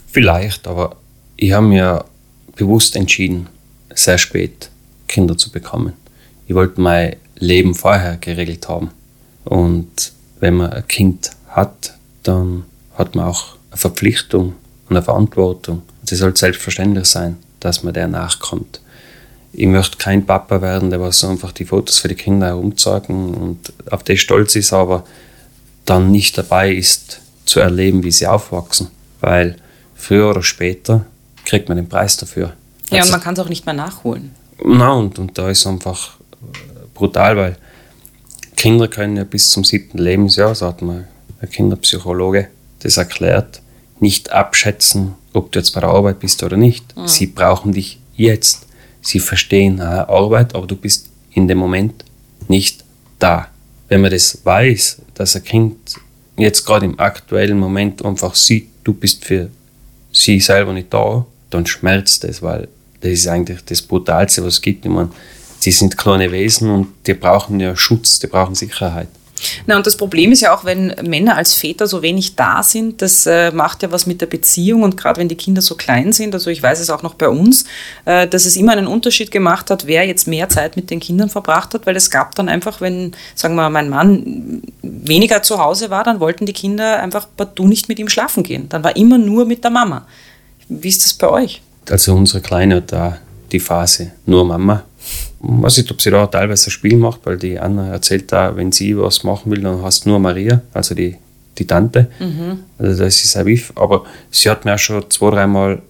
[0.08, 0.97] Vielleicht, aber
[1.38, 2.05] ich habe mir
[2.55, 3.47] bewusst entschieden,
[3.93, 4.69] sehr spät
[5.08, 5.93] Kinder zu bekommen.
[6.47, 8.91] Ich wollte mein Leben vorher geregelt haben.
[9.45, 14.55] Und wenn man ein Kind hat, dann hat man auch eine Verpflichtung
[14.89, 15.84] und eine Verantwortung.
[16.10, 18.82] Es sollte selbstverständlich sein, dass man der nachkommt.
[19.53, 23.73] Ich möchte kein Papa werden, der was einfach die Fotos für die Kinder herumzeigen und
[23.89, 25.05] auf das stolz ist, aber
[25.86, 28.89] dann nicht dabei ist, zu erleben, wie sie aufwachsen.
[29.21, 29.55] Weil
[29.95, 31.05] früher oder später
[31.45, 32.53] kriegt man den Preis dafür.
[32.91, 34.32] Ja, also, und man kann es auch nicht mehr nachholen.
[34.63, 36.17] Na, und, und da ist einfach
[36.93, 37.58] brutal, weil
[38.55, 41.08] Kinder können ja bis zum siebten Lebensjahr, hat man
[41.41, 42.47] ein Kinderpsychologe
[42.80, 43.62] das erklärt,
[43.99, 46.95] nicht abschätzen, ob du jetzt bei der Arbeit bist oder nicht.
[46.95, 47.08] Mhm.
[47.08, 48.67] Sie brauchen dich jetzt.
[49.02, 52.04] Sie verstehen Arbeit, aber du bist in dem Moment
[52.47, 52.84] nicht
[53.19, 53.47] da.
[53.88, 55.95] Wenn man das weiß, dass ein Kind
[56.38, 59.49] jetzt gerade im aktuellen Moment einfach sieht, du bist für
[60.12, 62.67] sie selber nicht da, dann schmerzt das, weil
[63.02, 64.86] das ist eigentlich das Brutalste, was es gibt.
[64.86, 65.10] Ich meine,
[65.63, 69.10] die sind kleine Wesen und die brauchen ja Schutz, die brauchen Sicherheit.
[69.65, 73.02] Na, und das Problem ist ja auch, wenn Männer als Väter so wenig da sind,
[73.02, 76.12] das äh, macht ja was mit der Beziehung und gerade wenn die Kinder so klein
[76.12, 77.65] sind, also ich weiß es auch noch bei uns,
[78.06, 81.30] äh, dass es immer einen Unterschied gemacht hat, wer jetzt mehr Zeit mit den Kindern
[81.30, 85.89] verbracht hat, weil es gab dann einfach, wenn, sagen wir, mein Mann weniger zu Hause
[85.89, 88.69] war, dann wollten die Kinder einfach partout nicht mit ihm schlafen gehen.
[88.69, 90.06] Dann war immer nur mit der Mama.
[90.67, 91.62] Wie ist das bei euch?
[91.89, 93.17] Also unsere Kleine hat da
[93.52, 94.84] die Phase nur Mama
[95.39, 98.71] weiß nicht, ob sie da teilweise ein Spiel macht, weil die Anna erzählt da, wenn
[98.71, 101.15] sie was machen will, dann hast du nur Maria, also die,
[101.58, 102.10] die Tante.
[102.19, 102.60] Mhm.
[102.78, 103.71] Also das ist ein Wiff.
[103.75, 105.82] Aber sie hat mir auch schon zwei, dreimal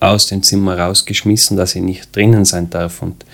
[0.00, 3.02] aus dem Zimmer rausgeschmissen, dass ich nicht drinnen sein darf.
[3.02, 3.24] Und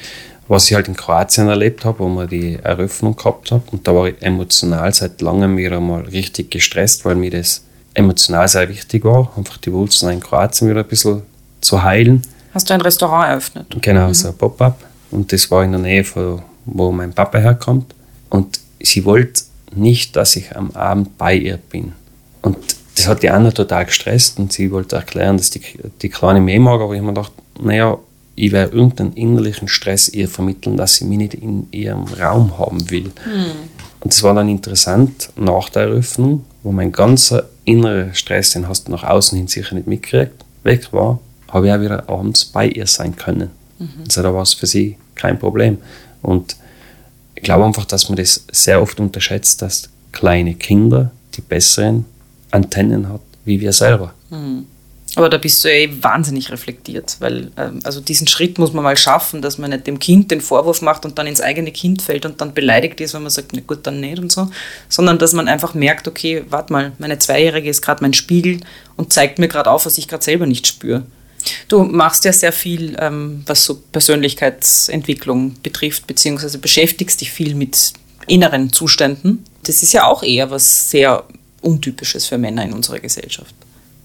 [0.49, 3.95] was ich halt in Kroatien erlebt habe, wo wir die Eröffnung gehabt haben, und da
[3.95, 9.05] war ich emotional seit langem wieder mal richtig gestresst, weil mir das emotional sehr wichtig
[9.05, 11.23] war, einfach die Wurzeln in Kroatien wieder ein bisschen
[11.61, 12.23] zu heilen.
[12.53, 13.67] Hast du ein Restaurant eröffnet?
[13.81, 14.15] Genau, mhm.
[14.15, 14.79] so ein Pop-up.
[15.15, 17.95] Und das war in der Nähe, von, wo mein Papa herkommt.
[18.31, 19.43] Und sie wollte
[19.75, 21.93] nicht, dass ich am Abend bei ihr bin.
[22.43, 22.57] Und
[22.97, 25.61] das hat die Anna total gestresst und sie wollte erklären, dass die,
[26.03, 27.99] die Kleine mehr mag, aber ich habe mir gedacht, naja,
[28.37, 32.91] ich werde irgendeinen innerlichen Stress ihr vermitteln, dass sie mich nicht in ihrem Raum haben
[32.91, 33.13] will.
[33.25, 33.45] Hm.
[34.01, 38.89] Und das war dann interessant nach der Eröffnung, wo mein ganzer innerer Stress, den hast
[38.89, 42.69] du nach außen hin sicher nicht mitgekriegt, weg war, habe ich auch wieder abends bei
[42.69, 43.51] ihr sein können.
[43.79, 43.89] Mhm.
[44.05, 45.79] Also da war es für sie kein Problem.
[46.23, 46.57] Und
[47.35, 52.05] ich glaube einfach, dass man das sehr oft unterschätzt, dass kleine Kinder die besseren
[52.51, 54.15] Antennen hat wie wir selber.
[54.31, 54.67] Mhm.
[55.17, 58.97] Aber da bist du eh wahnsinnig reflektiert, weil ähm, also diesen Schritt muss man mal
[58.97, 62.27] schaffen, dass man nicht dem Kind den Vorwurf macht und dann ins eigene Kind fällt
[62.27, 64.51] und dann beleidigt ist, wenn man sagt, na gut, dann nicht und so,
[64.89, 68.59] sondern dass man einfach merkt, okay, warte mal, meine Zweijährige ist gerade mein Spiegel
[68.97, 71.05] und zeigt mir gerade auf, was ich gerade selber nicht spüre.
[71.69, 77.93] Du machst ja sehr viel, ähm, was so Persönlichkeitsentwicklung betrifft, beziehungsweise beschäftigst dich viel mit
[78.27, 79.45] inneren Zuständen.
[79.65, 81.25] Das ist ja auch eher was sehr
[81.61, 83.55] Untypisches für Männer in unserer Gesellschaft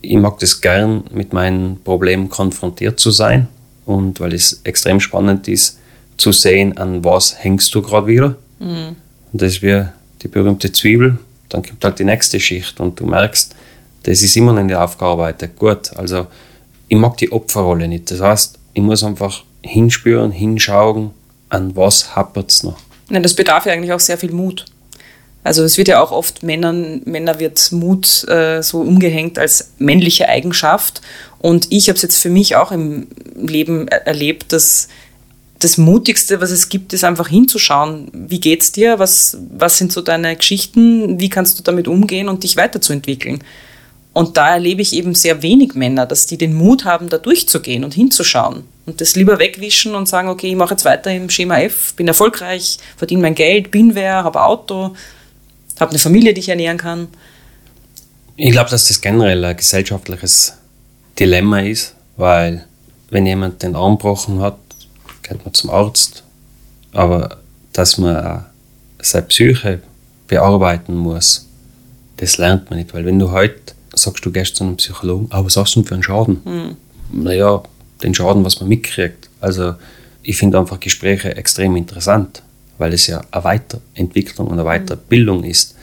[0.02, 3.48] ich mag das gern, mit meinen Problemen konfrontiert zu sein
[3.86, 5.80] und weil es extrem spannend ist,
[6.18, 8.36] zu sehen, an was hängst du gerade wieder.
[8.60, 8.96] Mhm.
[9.32, 9.86] Und das ist wie
[10.22, 11.18] die berühmte Zwiebel.
[11.50, 13.56] Dann kommt halt die nächste Schicht und du merkst,
[14.04, 15.58] das ist immer noch nicht aufgearbeitet.
[15.58, 16.28] Gut, also
[16.90, 18.12] ich mag die Opferrolle nicht.
[18.12, 21.12] Das heißt, ich muss einfach hinspüren, hinschauen,
[21.50, 22.78] an was hapert es noch.
[23.10, 24.66] Nein, das bedarf ja eigentlich auch sehr viel Mut.
[25.44, 30.28] Also es wird ja auch oft Männern, Männer wird Mut äh, so umgehängt als männliche
[30.28, 31.02] Eigenschaft.
[31.40, 34.90] Und ich habe es jetzt für mich auch im Leben erlebt, dass
[35.60, 40.02] das Mutigste, was es gibt, ist einfach hinzuschauen, wie geht's dir, was, was sind so
[40.02, 43.40] deine Geschichten, wie kannst du damit umgehen und dich weiterzuentwickeln.
[44.14, 47.84] Und da erlebe ich eben sehr wenig Männer, dass die den Mut haben, da durchzugehen
[47.84, 48.64] und hinzuschauen.
[48.86, 52.08] Und das lieber wegwischen und sagen, okay, ich mache jetzt weiter im Schema F, bin
[52.08, 54.96] erfolgreich, verdiene mein Geld, bin wer, habe Auto,
[55.80, 57.08] habe eine Familie, die ich ernähren kann.
[58.36, 60.54] Ich glaube, dass das generell ein gesellschaftliches
[61.20, 62.66] Dilemma ist, weil
[63.10, 64.58] wenn jemand den Arm gebrochen hat,
[65.24, 66.24] geht man zum Arzt.
[66.94, 67.38] Aber
[67.74, 68.46] dass man
[69.00, 69.82] seine Psyche
[70.28, 71.48] bearbeiten muss,
[72.18, 72.94] das lernt man nicht.
[72.94, 75.88] Weil wenn du heute sagst, du gehst zu einem Psychologen, aber was hast du denn
[75.88, 76.42] für einen Schaden?
[76.46, 77.24] Mhm.
[77.24, 77.64] Naja,
[78.04, 79.30] den Schaden, was man mitkriegt.
[79.42, 79.76] Also
[80.24, 82.44] ich finde einfach Gespräche extrem interessant
[82.80, 85.76] weil es ja eine Weiterentwicklung und eine Weiterbildung ist.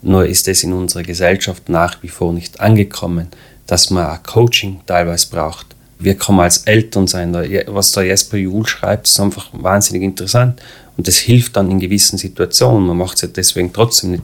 [0.00, 3.28] Nur ist es in unserer Gesellschaft nach wie vor nicht angekommen,
[3.66, 5.66] dass man ein Coaching teilweise braucht.
[5.98, 7.34] Wir können als Eltern sein.
[7.66, 10.60] Was der Jesper Juhl schreibt, ist einfach wahnsinnig interessant.
[10.96, 12.86] Und das hilft dann in gewissen Situationen.
[12.86, 14.22] Man macht es ja deswegen trotzdem nicht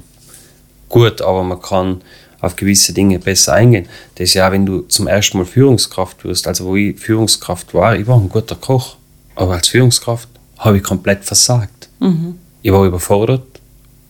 [0.89, 2.03] gut, aber man kann
[2.41, 3.87] auf gewisse Dinge besser eingehen.
[4.15, 7.97] Das ist ja, wenn du zum ersten Mal Führungskraft wirst, also wo ich Führungskraft war,
[7.97, 8.97] ich war ein guter Koch,
[9.35, 11.89] aber als Führungskraft habe ich komplett versagt.
[12.01, 12.37] Mhm.
[12.63, 13.47] Ich war überfordert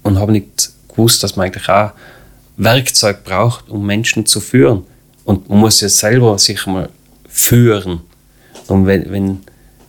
[0.02, 1.92] und habe nicht gewusst, dass man eigentlich auch
[2.56, 4.84] Werkzeug braucht, um Menschen zu führen.
[5.24, 6.88] Und man muss ja selber sich mal
[7.28, 8.00] führen.
[8.66, 9.38] Und wenn, wenn,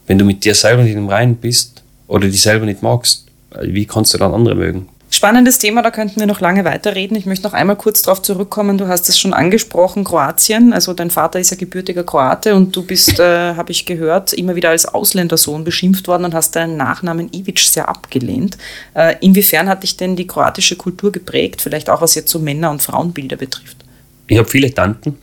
[0.08, 3.26] wenn du mit dir selber nicht im Reinen bist oder dich selber nicht magst,
[3.62, 4.88] wie kannst du dann andere mögen?
[5.14, 7.18] Spannendes Thema, da könnten wir noch lange weiterreden.
[7.18, 8.78] Ich möchte noch einmal kurz darauf zurückkommen.
[8.78, 10.72] Du hast es schon angesprochen, Kroatien.
[10.72, 14.56] Also dein Vater ist ja gebürtiger Kroate und du bist, äh, habe ich gehört, immer
[14.56, 18.58] wieder als Ausländersohn beschimpft worden und hast deinen Nachnamen Ivic sehr abgelehnt.
[18.94, 21.62] Äh, inwiefern hat dich denn die kroatische Kultur geprägt?
[21.62, 23.84] Vielleicht auch was jetzt so Männer- und Frauenbilder betrifft.
[24.28, 25.18] Ich habe viele Tanten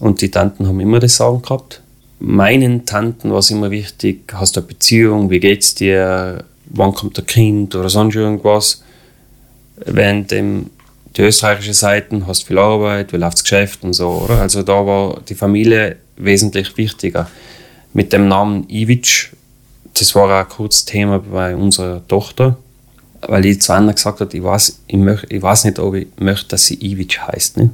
[0.00, 1.82] und die Tanten haben immer das Sagen gehabt.
[2.18, 7.18] Meinen Tanten war es immer wichtig, hast du eine Beziehung, wie geht's dir, wann kommt
[7.18, 8.83] der Kind oder sonst irgendwas
[9.76, 10.70] während dem,
[11.16, 14.40] die österreichische Seite hast viel Arbeit, wie läuft das Geschäft und so, oder?
[14.40, 17.30] Also da war die Familie wesentlich wichtiger.
[17.92, 19.32] Mit dem Namen Ivic,
[19.94, 22.56] das war auch kurz Thema bei unserer Tochter,
[23.20, 26.08] weil die zu Anna gesagt hat, ich weiß, ich, möch, ich weiß nicht, ob ich
[26.18, 27.70] möchte, dass sie Ivic heißt, nicht?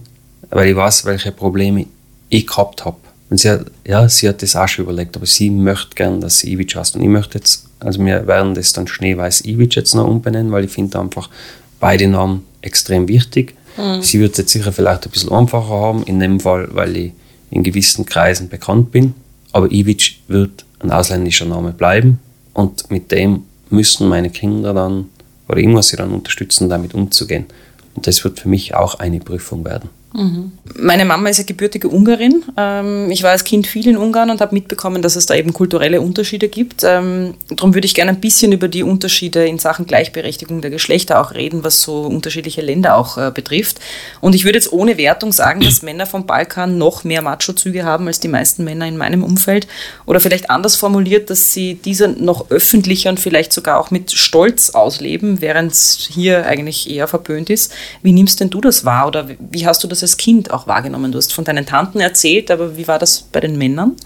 [0.51, 1.87] weil ich weiß, welche Probleme
[2.29, 2.97] ich gehabt habe.
[3.31, 6.39] Und sie hat, ja, sie hat das auch schon überlegt, aber sie möchte gern, dass
[6.39, 6.97] sie Ivic heißt.
[6.97, 10.65] Und ich möchte jetzt, also wir werden das dann Schneeweiß Ivic jetzt noch umbenennen, weil
[10.65, 11.31] ich finde einfach,
[11.81, 13.55] beide Namen extrem wichtig.
[13.77, 14.03] Mhm.
[14.03, 17.13] Sie wird es jetzt sicher vielleicht ein bisschen einfacher haben, in dem Fall, weil ich
[17.51, 19.15] in gewissen Kreisen bekannt bin.
[19.53, 22.21] Aber Ivic wird ein ausländischer Name bleiben
[22.55, 25.07] und mit dem müssen meine Kinder dann,
[25.49, 27.47] oder ich muss sie dann unterstützen, damit umzugehen.
[27.95, 29.91] Und das wird für mich auch eine Prüfung werden.
[30.13, 32.43] Meine Mama ist ja gebürtige Ungarin.
[32.57, 35.53] Ähm, ich war als Kind viel in Ungarn und habe mitbekommen, dass es da eben
[35.53, 36.83] kulturelle Unterschiede gibt.
[36.83, 41.21] Ähm, darum würde ich gerne ein bisschen über die Unterschiede in Sachen Gleichberechtigung der Geschlechter
[41.21, 43.79] auch reden, was so unterschiedliche Länder auch äh, betrifft.
[44.21, 48.09] Und ich würde jetzt ohne Wertung sagen, dass Männer vom Balkan noch mehr Macho-Züge haben
[48.09, 49.69] als die meisten Männer in meinem Umfeld.
[50.07, 54.71] Oder vielleicht anders formuliert, dass sie diese noch öffentlicher und vielleicht sogar auch mit Stolz
[54.71, 57.73] ausleben, während es hier eigentlich eher verpönt ist.
[58.03, 61.13] Wie nimmst denn du das wahr oder wie hast du das als Kind auch wahrgenommen?
[61.13, 63.97] Du hast von deinen Tanten erzählt, aber wie war das bei den Männern?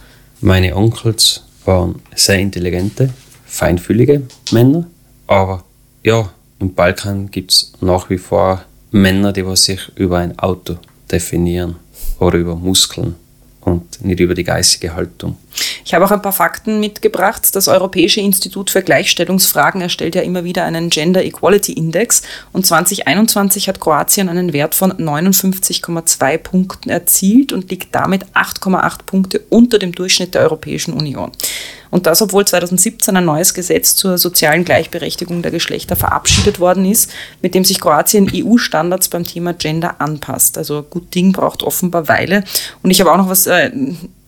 [0.40, 3.10] Meine Onkels waren sehr intelligente,
[3.46, 4.86] feinfühlige Männer,
[5.26, 5.64] aber
[6.02, 10.76] ja, im Balkan gibt es nach wie vor Männer, die sich über ein Auto
[11.10, 11.76] definieren
[12.18, 13.16] oder über Muskeln
[13.64, 15.36] und nicht über die geistige Haltung.
[15.84, 17.54] Ich habe auch ein paar Fakten mitgebracht.
[17.54, 22.22] Das Europäische Institut für Gleichstellungsfragen erstellt ja immer wieder einen Gender Equality Index
[22.52, 29.40] und 2021 hat Kroatien einen Wert von 59,2 Punkten erzielt und liegt damit 8,8 Punkte
[29.48, 31.32] unter dem Durchschnitt der Europäischen Union.
[31.94, 37.08] Und das, obwohl 2017 ein neues Gesetz zur sozialen Gleichberechtigung der Geschlechter verabschiedet worden ist,
[37.40, 40.58] mit dem sich Kroatien EU-Standards beim Thema Gender anpasst.
[40.58, 42.42] Also gut Ding braucht offenbar Weile.
[42.82, 43.70] Und ich habe auch noch was äh,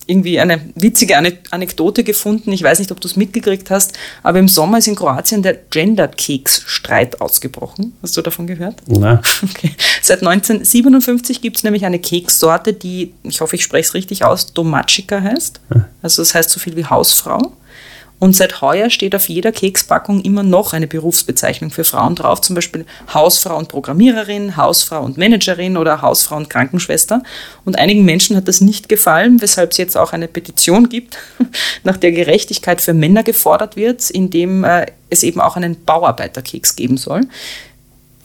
[0.07, 2.51] irgendwie eine witzige Anekdote gefunden.
[2.51, 3.93] Ich weiß nicht, ob du es mitgekriegt hast,
[4.23, 7.93] aber im Sommer ist in Kroatien der Gender-Keks-Streit ausgebrochen.
[8.01, 8.81] Hast du davon gehört?
[8.87, 9.19] Nein.
[9.43, 9.71] Okay.
[10.01, 14.53] Seit 1957 gibt es nämlich eine Kekssorte, die, ich hoffe, ich spreche es richtig aus,
[14.53, 15.59] Domacica heißt.
[16.01, 17.53] Also das heißt so viel wie Hausfrau.
[18.19, 22.55] Und seit heuer steht auf jeder Kekspackung immer noch eine Berufsbezeichnung für Frauen drauf, zum
[22.55, 27.21] Beispiel Hausfrau und Programmiererin, Hausfrau und Managerin oder Hausfrau und Krankenschwester.
[27.63, 31.17] Und einigen Menschen hat das nicht gefallen, weshalb es jetzt auch eine Petition gibt,
[31.83, 36.97] nach der Gerechtigkeit für Männer gefordert wird, indem äh, es eben auch einen Bauarbeiterkeks geben
[36.97, 37.21] soll.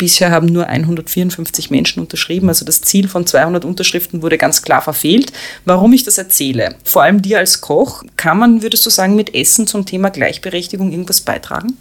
[0.02, 4.82] Bisher haben nur 154 Menschen unterschrieben, also das Ziel von 200 Unterschriften wurde ganz klar
[4.82, 5.32] verfehlt.
[5.64, 6.74] Warum ich das erzähle?
[6.82, 10.90] Vor allem dir als Koch, kann man, würdest du sagen, mit Essen zum Thema Gleichberechtigung
[10.90, 11.74] irgendwas beitragen?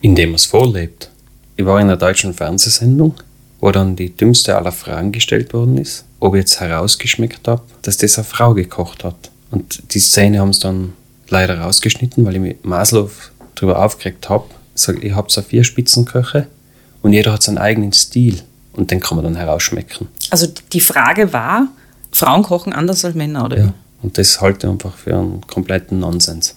[0.00, 1.08] Indem es vorlebt.
[1.56, 3.14] Ich war in einer deutschen Fernsehsendung,
[3.60, 7.96] wo dann die dümmste aller Fragen gestellt worden ist, ob ich jetzt herausgeschmeckt habe, dass
[7.96, 9.30] das eine Frau gekocht hat.
[9.52, 10.94] Und die Szene haben sie dann
[11.28, 13.08] leider rausgeschnitten, weil ich mit Maslow
[13.54, 14.46] darüber aufgeregt habe.
[14.74, 16.48] Ich sage, ich habe so vier Spitzenköche
[17.02, 20.08] und jeder hat seinen eigenen Stil und den kann man dann herausschmecken.
[20.30, 21.68] Also die Frage war,
[22.12, 23.58] Frauen kochen anders als Männer, oder?
[23.58, 26.54] Ja, und das halte ich einfach für einen kompletten Nonsens.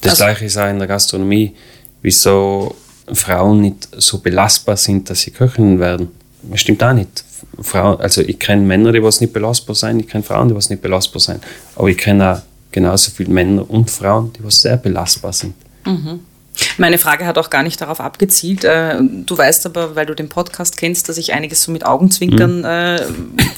[0.00, 1.54] Das also, gleiche ist auch in der Gastronomie,
[2.02, 2.74] wieso
[3.12, 6.08] Frauen nicht so belastbar sind, dass sie Köchinnen werden.
[6.42, 7.24] Das stimmt auch nicht.
[7.60, 10.70] Frauen, also ich kenne Männer, die was nicht belastbar sind, ich kenne Frauen, die was
[10.70, 11.42] nicht belastbar sind.
[11.76, 15.54] Aber ich kenne auch genauso viele Männer und Frauen, die was sehr belastbar sind.
[15.86, 16.20] Mhm.
[16.78, 18.64] Meine Frage hat auch gar nicht darauf abgezielt.
[18.64, 22.58] Äh, du weißt aber, weil du den Podcast kennst, dass ich einiges so mit Augenzwinkern
[22.58, 22.64] mhm.
[22.64, 22.98] äh,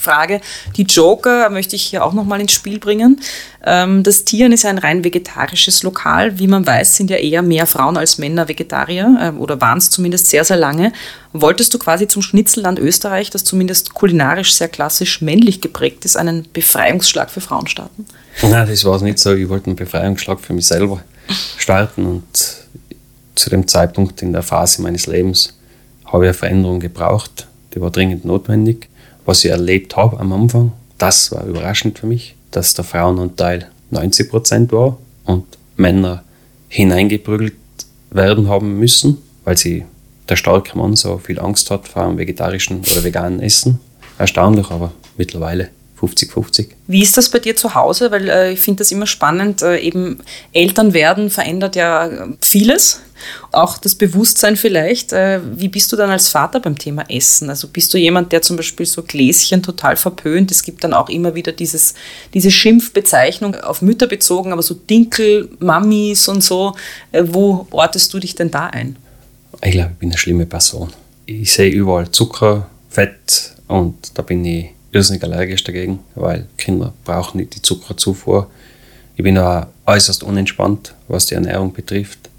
[0.00, 0.40] frage.
[0.76, 3.20] Die Joker möchte ich hier auch nochmal ins Spiel bringen.
[3.64, 6.38] Ähm, das Tieren ist ein rein vegetarisches Lokal.
[6.38, 9.90] Wie man weiß, sind ja eher mehr Frauen als Männer Vegetarier äh, oder waren es
[9.90, 10.92] zumindest sehr, sehr lange.
[11.32, 16.46] Wolltest du quasi zum Schnitzelland Österreich, das zumindest kulinarisch sehr klassisch männlich geprägt ist, einen
[16.52, 18.06] Befreiungsschlag für Frauen starten?
[18.42, 19.34] Nein, das war es nicht so.
[19.34, 21.02] Ich wollte einen Befreiungsschlag für mich selber
[21.58, 22.65] starten und
[23.36, 25.58] zu dem Zeitpunkt in der Phase meines Lebens
[26.04, 27.46] habe ich eine Veränderung gebraucht.
[27.74, 28.88] Die war dringend notwendig.
[29.24, 34.30] Was ich erlebt habe am Anfang, das war überraschend für mich, dass der Frauenanteil 90
[34.30, 35.44] Prozent war und
[35.76, 36.24] Männer
[36.68, 37.54] hineingeprügelt
[38.10, 39.84] werden haben müssen, weil sie
[40.28, 43.80] der starke Mann so viel Angst hat vor einem vegetarischen oder veganen Essen.
[44.18, 45.68] Erstaunlich, aber mittlerweile
[46.00, 46.68] 50-50.
[46.86, 48.10] Wie ist das bei dir zu Hause?
[48.10, 49.62] Weil äh, ich finde das immer spannend.
[49.62, 50.18] Äh, eben
[50.52, 53.00] Eltern werden verändert ja vieles,
[53.52, 55.12] auch das Bewusstsein vielleicht.
[55.12, 57.48] Äh, wie bist du dann als Vater beim Thema Essen?
[57.48, 60.50] Also bist du jemand, der zum Beispiel so Gläschen total verpönt?
[60.50, 61.94] Es gibt dann auch immer wieder dieses,
[62.34, 66.74] diese Schimpfbezeichnung auf Mütter bezogen, aber so Dinkel, Mamis und so.
[67.12, 68.96] Äh, wo ortest du dich denn da ein?
[69.62, 70.92] Ich glaube, ich bin eine schlimme Person.
[71.24, 77.38] Ich sehe überall Zucker, Fett und da bin ich irrsinnig allergisch dagegen, weil Kinder brauchen
[77.38, 78.50] nicht die Zuckerzufuhr.
[79.16, 82.30] Ich bin auch äußerst unentspannt, was die Ernährung betrifft.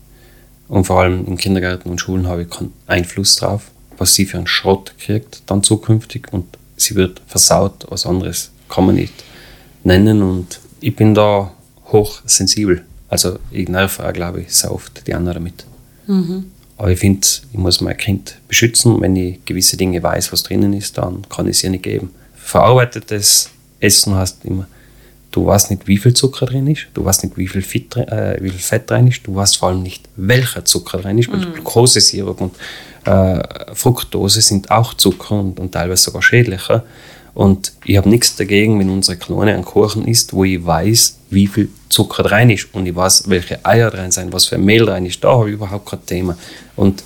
[0.68, 4.38] Und vor allem in Kindergärten und Schulen habe ich keinen Einfluss drauf, was sie für
[4.38, 9.14] einen Schrott kriegt dann zukünftig und sie wird versaut, was anderes kann man nicht
[9.84, 11.52] nennen und ich bin da
[11.86, 12.84] hochsensibel.
[13.08, 15.66] Also ich nerve auch, glaube ich, sehr oft die anderen damit.
[16.06, 16.52] Mhm.
[16.76, 19.02] Aber ich finde, ich muss mein Kind beschützen.
[19.02, 22.12] Wenn ich gewisse Dinge weiß, was drinnen ist, dann kann ich es ihr nicht geben
[22.48, 24.68] verarbeitetes Essen heißt immer,
[25.32, 28.38] du weißt nicht, wie viel Zucker drin ist, du weißt nicht, wie viel, Fett, äh,
[28.42, 31.39] wie viel Fett drin ist, du weißt vor allem nicht, welcher Zucker drin ist, weil
[31.39, 31.54] mm.
[31.54, 32.56] Glukosesirup und
[33.06, 33.43] äh,
[33.74, 36.84] Fructose sind auch Zucker und, und teilweise sogar schädlicher.
[37.34, 41.45] Und ich habe nichts dagegen, wenn unsere Klone ein Kuchen isst, wo ich weiß, wie
[41.45, 45.06] viel Zucker drin ist und ich weiß, welche Eier drin sind, was für Mehl drin
[45.06, 45.24] ist.
[45.24, 46.38] Da habe ich überhaupt kein Thema.
[46.76, 47.04] Und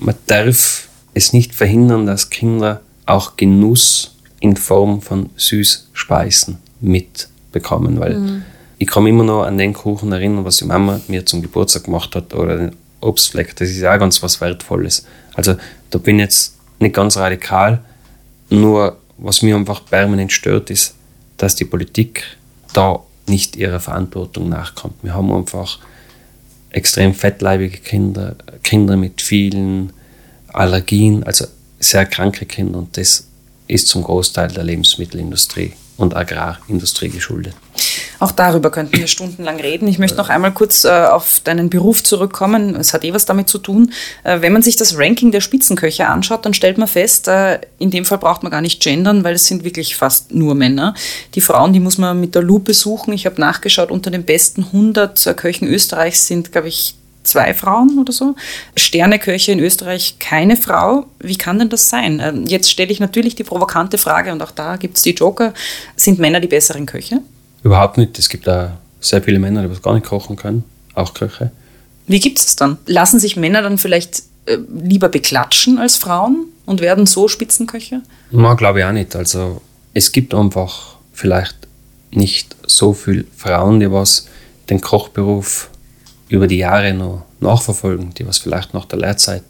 [0.00, 8.18] man darf es nicht verhindern, dass Kinder auch Genuss in Form von Süßspeisen mitbekommen, weil
[8.18, 8.42] mhm.
[8.78, 11.84] ich kann mich immer noch an den Kuchen erinnern, was die Mama mir zum Geburtstag
[11.84, 13.56] gemacht hat oder den Obstfleck.
[13.56, 15.06] Das ist auch ganz was Wertvolles.
[15.34, 15.56] Also
[15.90, 17.82] da bin ich jetzt nicht ganz radikal,
[18.50, 20.94] nur was mir einfach permanent stört, ist,
[21.36, 22.24] dass die Politik
[22.72, 24.94] da nicht ihrer Verantwortung nachkommt.
[25.02, 25.78] Wir haben einfach
[26.70, 29.92] extrem fettleibige Kinder, Kinder mit vielen
[30.48, 31.46] Allergien, also
[31.80, 33.26] sehr kranke Kinder und das
[33.68, 37.54] ist zum Großteil der Lebensmittelindustrie und Agrarindustrie geschuldet.
[38.20, 39.86] Auch darüber könnten wir stundenlang reden.
[39.86, 42.74] Ich möchte noch einmal kurz äh, auf deinen Beruf zurückkommen.
[42.74, 43.92] Es hat eh was damit zu tun.
[44.24, 47.90] Äh, wenn man sich das Ranking der Spitzenköche anschaut, dann stellt man fest, äh, in
[47.90, 50.94] dem Fall braucht man gar nicht gendern, weil es sind wirklich fast nur Männer.
[51.34, 53.12] Die Frauen, die muss man mit der Lupe suchen.
[53.12, 56.96] Ich habe nachgeschaut, unter den besten 100 äh, Köchen Österreichs sind, glaube ich,
[57.28, 58.34] zwei Frauen oder so.
[58.76, 61.06] Sterneköche in Österreich keine Frau.
[61.18, 62.20] Wie kann denn das sein?
[62.22, 65.54] Ähm, jetzt stelle ich natürlich die provokante Frage und auch da gibt es die Joker.
[65.96, 67.20] Sind Männer die besseren Köche?
[67.62, 68.18] Überhaupt nicht.
[68.18, 68.70] Es gibt auch
[69.00, 70.64] sehr viele Männer, die was gar nicht kochen können,
[70.94, 71.50] auch Köche.
[72.06, 72.78] Wie gibt es dann?
[72.86, 78.02] Lassen sich Männer dann vielleicht äh, lieber beklatschen als Frauen und werden so Spitzenköche?
[78.30, 79.14] Na, glaube ich auch nicht.
[79.14, 79.60] Also
[79.94, 81.56] es gibt einfach vielleicht
[82.10, 84.28] nicht so viele Frauen, die was
[84.70, 85.70] den Kochberuf
[86.28, 89.42] über die Jahre noch nachverfolgen, die was vielleicht nach der Lehrzeit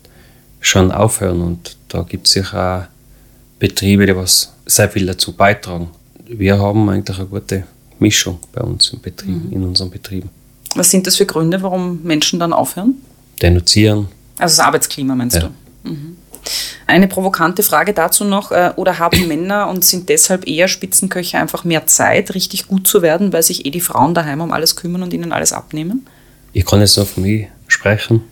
[0.60, 1.40] schon aufhören.
[1.40, 5.88] Und da gibt es sicher auch Betriebe, die was sehr viel dazu beitragen.
[6.26, 7.64] Wir haben eigentlich eine gute
[7.98, 9.52] Mischung bei uns im Betrieb, mhm.
[9.52, 10.30] in unseren Betrieben.
[10.74, 12.94] Was sind das für Gründe, warum Menschen dann aufhören?
[13.40, 14.08] Denunzieren.
[14.38, 15.50] Also das Arbeitsklima meinst ja.
[15.82, 15.90] du?
[15.90, 16.16] Mhm.
[16.86, 21.64] Eine provokante Frage dazu noch, äh, oder haben Männer und sind deshalb eher Spitzenköche einfach
[21.64, 25.02] mehr Zeit, richtig gut zu werden, weil sich eh die Frauen daheim um alles kümmern
[25.02, 26.06] und ihnen alles abnehmen?
[26.52, 28.22] Ich kann jetzt nur von mir sprechen.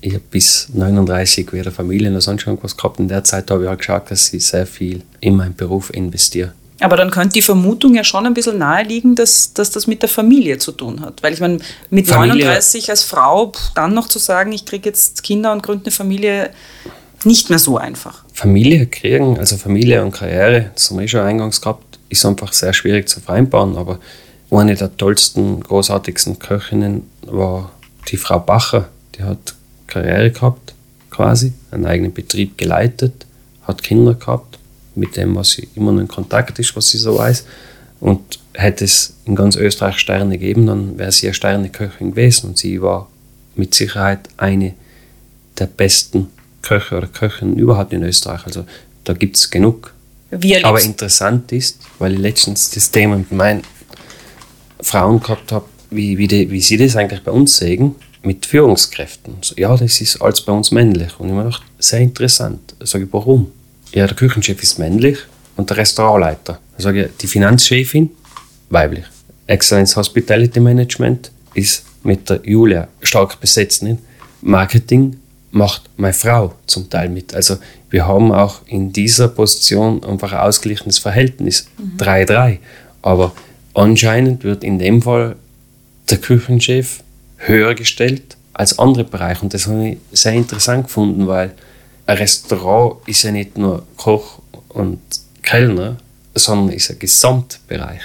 [0.00, 2.98] Ich habe bis 39 weder Familie noch sonst irgendwas gehabt.
[2.98, 6.52] In der Zeit habe ich auch geschaut, dass ich sehr viel in meinen Beruf investiere.
[6.80, 10.08] Aber dann könnte die Vermutung ja schon ein bisschen naheliegen, dass, dass das mit der
[10.08, 11.22] Familie zu tun hat.
[11.22, 11.58] Weil ich meine,
[11.90, 12.46] mit Familie.
[12.46, 16.50] 39 als Frau dann noch zu sagen, ich kriege jetzt Kinder und gründe eine Familie,
[17.24, 18.24] nicht mehr so einfach.
[18.32, 22.54] Familie kriegen, also Familie und Karriere, das haben wir eh schon eingangs gehabt, ist einfach
[22.54, 23.76] sehr schwierig zu vereinbaren.
[23.76, 24.00] Aber
[24.58, 27.72] eine der tollsten, großartigsten Köchinnen war
[28.08, 28.88] die Frau Bacher.
[29.14, 29.54] Die hat
[29.86, 30.74] Karriere gehabt,
[31.10, 33.26] quasi, einen eigenen Betrieb geleitet,
[33.62, 34.58] hat Kinder gehabt
[34.94, 37.44] mit dem, was sie immer noch in Kontakt ist, was sie so weiß.
[38.00, 42.48] Und hätte es in ganz Österreich Sterne gegeben, dann wäre sie eine Sterneköchin gewesen.
[42.48, 43.08] Und sie war
[43.54, 44.74] mit Sicherheit eine
[45.58, 46.28] der besten
[46.62, 48.44] Köche oder Köchinnen überhaupt in Österreich.
[48.46, 48.64] Also
[49.04, 49.92] da gibt es genug.
[50.64, 53.62] Aber interessant ist, weil ich letztens das Thema mit meinen
[54.82, 59.34] Frauen gehabt habe, wie, wie, die, wie sie das eigentlich bei uns sehen, mit Führungskräften.
[59.40, 61.18] So, ja, das ist alles bei uns männlich.
[61.18, 62.74] Und ich mir gedacht, sehr interessant.
[62.80, 63.50] Sage ich, warum?
[63.92, 65.18] ja, der Küchenchef ist männlich
[65.56, 66.60] und der Restaurantleiter.
[66.72, 68.10] Dann sage ich, die Finanzchefin,
[68.68, 69.04] weiblich.
[69.46, 73.82] Excellence Hospitality Management ist mit der Julia stark besetzt.
[73.82, 73.98] Nicht?
[74.42, 75.16] Marketing
[75.50, 77.34] macht meine Frau zum Teil mit.
[77.34, 77.56] Also
[77.90, 81.66] wir haben auch in dieser Position einfach ein ausgeglichenes Verhältnis.
[81.98, 82.50] 3-3.
[82.50, 82.58] Mhm.
[83.02, 83.32] Aber
[83.80, 85.36] anscheinend wird in dem Fall
[86.10, 87.02] der Küchenchef
[87.38, 89.42] höher gestellt als andere Bereiche.
[89.42, 91.52] Und das habe ich sehr interessant gefunden, weil
[92.06, 95.00] ein Restaurant ist ja nicht nur Koch und
[95.42, 95.96] Kellner,
[96.34, 98.02] sondern ist ein Gesamtbereich.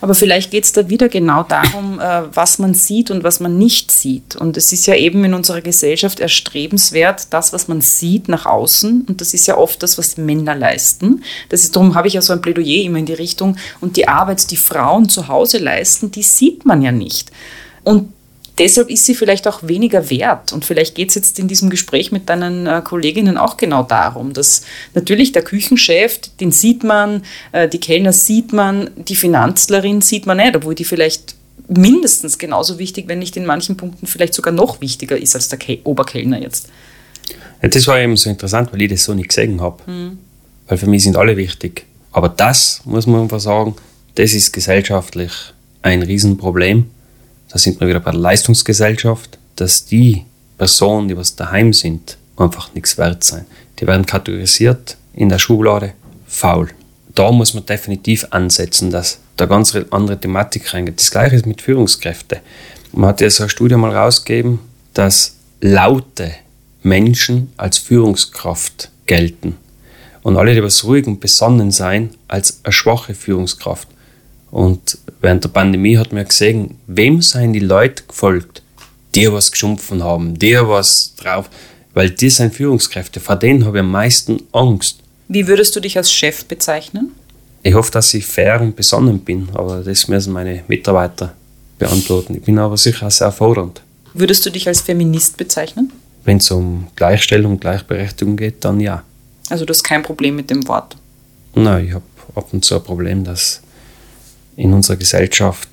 [0.00, 3.58] Aber vielleicht geht es da wieder genau darum, äh, was man sieht und was man
[3.58, 4.36] nicht sieht.
[4.36, 9.06] Und es ist ja eben in unserer Gesellschaft erstrebenswert, das, was man sieht nach außen.
[9.08, 11.22] Und das ist ja oft das, was Männer leisten.
[11.48, 13.56] Das ist, darum habe ich ja so ein Plädoyer immer in die Richtung.
[13.80, 17.30] Und die Arbeit, die Frauen zu Hause leisten, die sieht man ja nicht.
[17.84, 18.12] Und
[18.58, 20.52] deshalb ist sie vielleicht auch weniger wert.
[20.52, 24.32] Und vielleicht geht es jetzt in diesem Gespräch mit deinen äh, Kolleginnen auch genau darum,
[24.32, 24.62] dass
[24.94, 30.38] natürlich der Küchenchef, den sieht man, äh, die Kellner sieht man, die Finanzlerin sieht man
[30.38, 31.36] nicht, obwohl die vielleicht
[31.68, 35.58] mindestens genauso wichtig, wenn nicht in manchen Punkten vielleicht sogar noch wichtiger ist als der
[35.58, 36.68] Ke Oberkellner jetzt.
[37.62, 39.82] Ja, das war eben so interessant, weil ich das so nicht gesehen habe.
[39.90, 40.18] Mhm.
[40.66, 41.84] Weil für mich sind alle wichtig.
[42.12, 43.76] Aber das, muss man einfach sagen,
[44.14, 45.32] das ist gesellschaftlich
[45.82, 46.86] ein Riesenproblem
[47.50, 50.24] da sind wir wieder bei der Leistungsgesellschaft, dass die
[50.56, 53.46] Personen, die was daheim sind, einfach nichts wert sein.
[53.78, 55.92] Die werden kategorisiert in der Schublade
[56.26, 56.70] faul.
[57.14, 60.98] Da muss man definitiv ansetzen, dass da ganz andere Thematik reingeht.
[60.98, 62.38] Das gleiche ist mit Führungskräften.
[62.92, 64.60] Man hat ja so eine Studie mal rausgegeben,
[64.94, 66.32] dass laute
[66.82, 69.56] Menschen als Führungskraft gelten.
[70.22, 73.88] Und alle, die was ruhig und besonnen sein, als eine schwache Führungskraft.
[74.50, 78.62] Und während der Pandemie hat man gesehen, wem seien die Leute gefolgt?
[79.14, 81.48] Die, was geschumpfen haben, die, was drauf,
[81.94, 83.20] weil die sind Führungskräfte.
[83.20, 85.00] Vor denen habe ich am meisten Angst.
[85.28, 87.12] Wie würdest du dich als Chef bezeichnen?
[87.62, 91.34] Ich hoffe, dass ich fair und besonnen bin, aber das müssen meine Mitarbeiter
[91.78, 92.36] beantworten.
[92.36, 93.82] Ich bin aber sicher sehr fordernd.
[94.14, 95.92] Würdest du dich als Feminist bezeichnen?
[96.24, 99.02] Wenn es um Gleichstellung und Gleichberechtigung geht, dann ja.
[99.48, 100.96] Also du hast kein Problem mit dem Wort?
[101.54, 103.62] Nein, ich habe ab und zu ein Problem, dass
[104.58, 105.68] in unserer Gesellschaft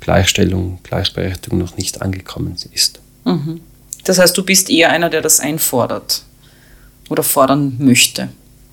[0.00, 2.98] Gleichstellung, Gleichberechtigung noch nicht angekommen ist.
[3.24, 3.60] Mhm.
[4.04, 6.22] Das heißt, du bist eher einer, der das einfordert
[7.10, 8.30] oder fordern möchte.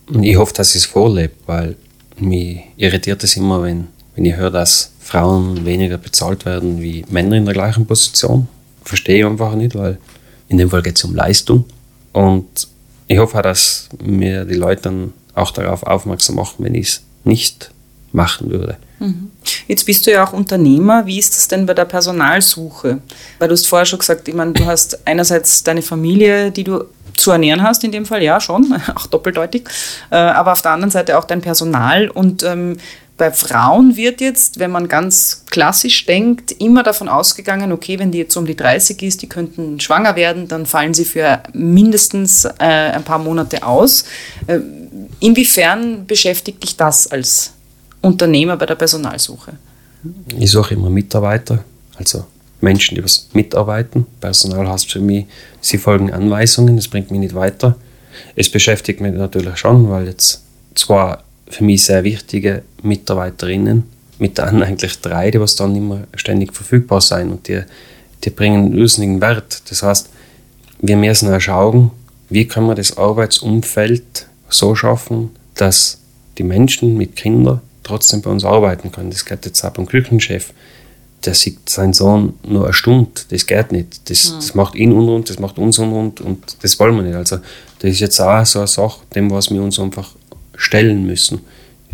[0.08, 1.76] Und ich hoffe, dass ich es vorlebe, weil
[2.18, 7.36] mich irritiert es immer, wenn, wenn ich höre, dass Frauen weniger bezahlt werden wie Männer
[7.36, 8.48] in der gleichen Position.
[8.86, 9.98] Verstehe ich einfach nicht, weil
[10.48, 11.66] in dem Fall geht es um Leistung.
[12.14, 12.70] Und
[13.08, 17.02] ich hoffe auch, dass mir die Leute dann auch darauf aufmerksam machen, wenn ich es
[17.26, 17.72] nicht
[18.14, 18.78] machen würde.
[19.04, 19.32] Mhm.
[19.68, 21.06] Jetzt bist du ja auch Unternehmer.
[21.06, 23.00] Wie ist das denn bei der Personalsuche?
[23.38, 26.86] Weil du hast vorher schon gesagt, ich meine, du hast einerseits deine Familie, die du
[27.18, 29.64] zu ernähren hast, in dem Fall, ja, schon, auch doppeldeutig,
[30.10, 32.78] äh, aber auf der anderen Seite auch dein Personal und ähm,
[33.16, 38.18] bei Frauen wird jetzt, wenn man ganz klassisch denkt, immer davon ausgegangen, okay, wenn die
[38.18, 42.52] jetzt um die 30 ist, die könnten schwanger werden, dann fallen sie für mindestens äh,
[42.58, 44.06] ein paar Monate aus.
[44.48, 44.62] Äh,
[45.20, 47.54] inwiefern beschäftigt dich das als
[48.04, 49.54] Unternehmer bei der Personalsuche?
[50.38, 51.64] Ich suche immer Mitarbeiter,
[51.96, 52.26] also
[52.60, 54.06] Menschen, die was mitarbeiten.
[54.20, 55.26] Personal heißt für mich,
[55.62, 57.78] sie folgen Anweisungen, das bringt mich nicht weiter.
[58.36, 60.44] Es beschäftigt mich natürlich schon, weil jetzt
[60.76, 63.84] zwar für mich sehr wichtige Mitarbeiterinnen,
[64.20, 67.62] mit denen eigentlich drei, die was dann immer ständig verfügbar sein und die,
[68.24, 69.62] die bringen einen irrsinnigen Wert.
[69.70, 70.10] Das heißt,
[70.80, 71.92] wir müssen auch schauen,
[72.30, 76.00] wie können wir das Arbeitsumfeld so schaffen, dass
[76.38, 79.12] die Menschen mit Kindern trotzdem bei uns arbeiten können.
[79.12, 80.54] Das geht jetzt auch beim Küchenchef.
[81.26, 83.22] Der sieht seinen Sohn nur eine Stunde.
[83.30, 84.10] Das geht nicht.
[84.10, 84.36] Das, mhm.
[84.36, 87.16] das macht ihn unrund, das macht uns unrund und das wollen wir nicht.
[87.16, 87.38] Also,
[87.80, 90.12] das ist jetzt auch so eine Sache, dem was wir uns einfach
[90.56, 91.42] stellen müssen.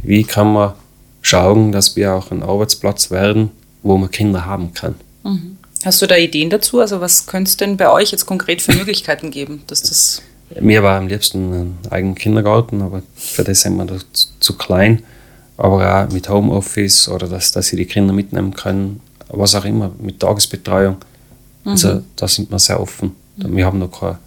[0.01, 0.73] Wie kann man
[1.21, 3.51] schauen, dass wir auch ein Arbeitsplatz werden,
[3.83, 4.95] wo man Kinder haben kann?
[5.23, 5.57] Mhm.
[5.85, 6.79] Hast du da Ideen dazu?
[6.79, 10.21] Also was könnte es denn bei euch jetzt konkret für Möglichkeiten geben, dass das
[10.59, 13.99] mir war am liebsten ein eigener Kindergarten, aber für das sind wir
[14.39, 15.03] zu klein.
[15.59, 19.91] Aber auch mit Homeoffice oder dass, dass sie die Kinder mitnehmen können, was auch immer,
[19.99, 20.97] mit Tagesbetreuung.
[21.65, 21.93] Also mhm.
[21.93, 23.11] Also da sind wir sehr offen.
[23.35, 24.19] Wir haben noch keine,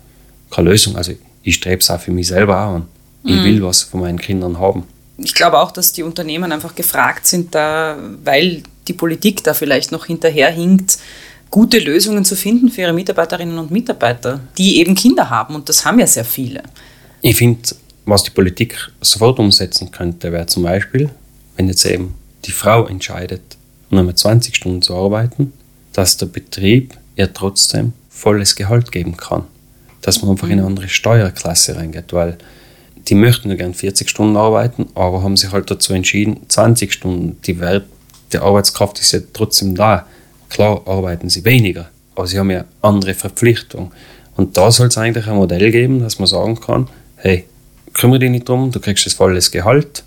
[0.50, 0.94] keine Lösung.
[0.96, 1.12] Also
[1.42, 2.86] ich strebe es auch für mich selber an.
[3.24, 3.44] Ich mhm.
[3.44, 4.84] will was von meinen Kindern haben.
[5.16, 9.90] Ich glaube auch, dass die Unternehmen einfach gefragt sind, da, weil die Politik da vielleicht
[9.90, 10.98] noch hinterherhinkt,
[11.50, 15.54] gute Lösungen zu finden für ihre Mitarbeiterinnen und Mitarbeiter, die eben Kinder haben.
[15.54, 16.62] Und das haben ja sehr viele.
[17.20, 17.60] Ich finde,
[18.04, 21.10] was die Politik sofort umsetzen könnte, wäre zum Beispiel,
[21.56, 23.42] wenn jetzt eben die Frau entscheidet,
[23.90, 25.52] nur mehr 20 Stunden zu arbeiten,
[25.92, 29.44] dass der Betrieb ihr trotzdem volles Gehalt geben kann.
[30.00, 32.38] Dass man einfach in eine andere Steuerklasse reingeht, weil
[33.08, 37.40] die möchten nur gern 40 Stunden arbeiten, aber haben sich halt dazu entschieden, 20 Stunden.
[37.44, 37.84] Die Wert
[38.32, 40.06] der Arbeitskraft ist ja trotzdem da.
[40.48, 43.92] Klar arbeiten sie weniger, aber sie haben ja andere Verpflichtungen.
[44.36, 47.44] Und da soll es eigentlich ein Modell geben, dass man sagen kann, hey,
[47.92, 50.04] kümmere dich nicht drum, du kriegst das volles Gehalt.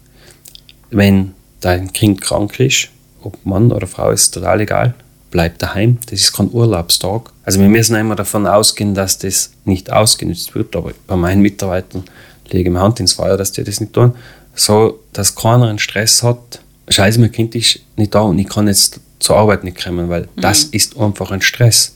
[0.89, 2.89] Wenn dein Kind krank ist,
[3.21, 4.93] ob Mann oder Frau, ist total egal,
[5.31, 7.31] bleib daheim, das ist kein Urlaubstag.
[7.43, 12.03] Also wir müssen immer davon ausgehen, dass das nicht ausgenutzt wird, aber bei meinen Mitarbeitern
[12.49, 14.13] lege mir Hand ins Feuer, dass die das nicht tun,
[14.53, 18.67] so dass keiner einen Stress hat, scheiße, mein Kind ist nicht da und ich kann
[18.67, 20.41] jetzt zur Arbeit nicht kommen, weil mhm.
[20.41, 21.95] das ist einfach ein Stress.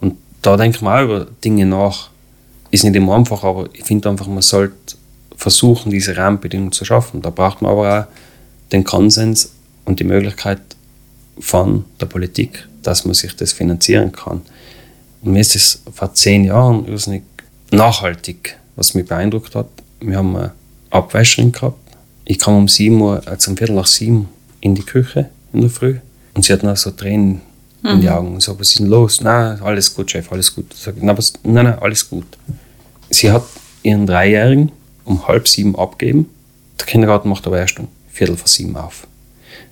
[0.00, 2.10] Und da denke man auch über Dinge nach.
[2.70, 4.74] Ist nicht immer einfach, aber ich finde einfach, man sollte
[5.36, 7.22] versuchen, diese Rahmenbedingungen zu schaffen.
[7.22, 8.06] Da braucht man aber auch
[8.72, 9.52] den Konsens
[9.84, 10.60] und die Möglichkeit
[11.38, 14.42] von der Politik, dass man sich das finanzieren kann.
[15.22, 17.22] Und mir ist es vor zehn Jahren irrsinnig
[17.70, 19.68] nachhaltig was mich beeindruckt hat.
[20.00, 20.52] Wir haben eine
[20.88, 21.76] Abwäscherin gehabt.
[22.24, 24.28] Ich kam um 7 Uhr, also um Viertel nach sieben
[24.60, 25.98] in die Küche in der Früh
[26.34, 27.42] und sie hat noch so Tränen
[27.82, 27.90] mhm.
[27.90, 28.12] in die mhm.
[28.12, 28.40] Augen.
[28.40, 29.20] So, was ist denn los?
[29.20, 30.66] Nein, alles gut, Chef, alles gut.
[30.72, 32.24] Ich sage, nein, nein, nein, alles gut.
[33.10, 33.42] Sie hat
[33.82, 34.72] ihren Dreijährigen
[35.04, 36.30] um halb sieben abgegeben.
[36.78, 37.88] Der Kindergarten macht aber erst um
[38.20, 39.06] Viertel vor sieben auf.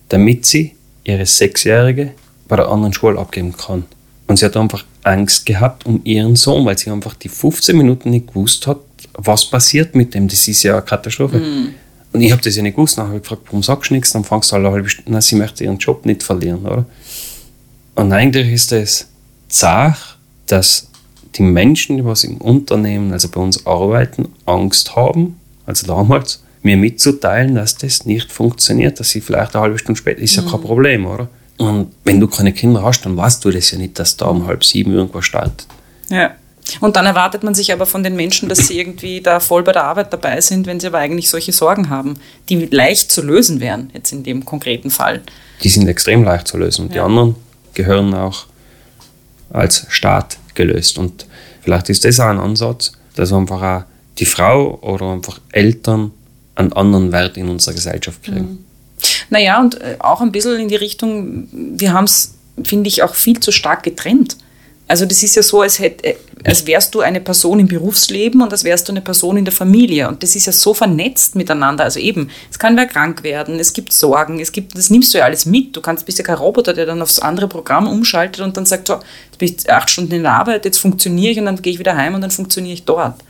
[0.09, 0.75] Damit sie
[1.05, 2.13] ihre Sechsjährige
[2.49, 3.85] bei der anderen Schule abgeben kann.
[4.27, 8.09] Und sie hat einfach Angst gehabt um ihren Sohn, weil sie einfach die 15 Minuten
[8.09, 8.79] nicht gewusst hat,
[9.13, 10.29] was passiert mit dem?
[10.29, 11.39] Das ist ja eine Katastrophe.
[11.39, 11.75] Mhm.
[12.15, 12.97] Und ich habe das ja nicht gewusst.
[12.97, 14.13] Dann habe ich gefragt, warum sagst du nichts?
[14.13, 16.87] Dann fangst du alle halbe Stunde, na, sie möchte ihren Job nicht verlieren, oder?
[17.97, 19.09] Und eigentlich ist es
[19.49, 20.89] Sache, dass
[21.35, 26.77] die Menschen, die was im Unternehmen, also bei uns arbeiten, Angst haben, also damals, mir
[26.77, 30.61] mitzuteilen, dass das nicht funktioniert, dass sie vielleicht eine halbe Stunde später, ist ja kein
[30.61, 31.29] Problem, oder?
[31.57, 34.47] Und wenn du keine Kinder hast, dann weißt du das ja nicht, dass da um
[34.47, 35.67] halb sieben irgendwas startet.
[36.09, 36.33] Ja.
[36.81, 39.73] Und dann erwartet man sich aber von den Menschen, dass sie irgendwie da voll bei
[39.73, 42.15] der Arbeit dabei sind, wenn sie aber eigentlich solche Sorgen haben,
[42.49, 45.23] die leicht zu lösen wären, jetzt in dem konkreten Fall.
[45.63, 46.83] Die sind extrem leicht zu lösen.
[46.83, 47.07] Und die Ja.
[47.07, 47.37] anderen
[47.73, 48.45] gehören auch
[49.51, 50.99] als Staat gelöst.
[50.99, 51.27] Und
[51.63, 53.83] vielleicht ist das auch ein Ansatz, dass einfach auch
[54.19, 56.11] die Frau oder einfach Eltern
[56.59, 58.65] einen anderen Wert in unserer Gesellschaft kriegen.
[59.31, 62.35] Naja, und äh, auch ein bisschen in die Richtung, wir haben es,
[62.65, 64.37] finde ich, auch viel zu stark getrennt.
[64.89, 68.41] Also das ist ja so, als, hätt, äh, als wärst du eine Person im Berufsleben
[68.41, 70.09] und als wärst du eine Person in der Familie.
[70.09, 71.85] Und das ist ja so vernetzt miteinander.
[71.85, 75.19] Also eben, es kann wer krank werden, es gibt Sorgen, es gibt, das nimmst du
[75.19, 75.77] ja alles mit.
[75.77, 78.89] Du kannst, bist ja kein Roboter, der dann aufs andere Programm umschaltet und dann sagt,
[78.89, 81.75] so, jetzt bin ich acht Stunden in der Arbeit, jetzt funktioniere ich und dann gehe
[81.75, 83.23] ich wieder heim und dann funktioniere ich dort.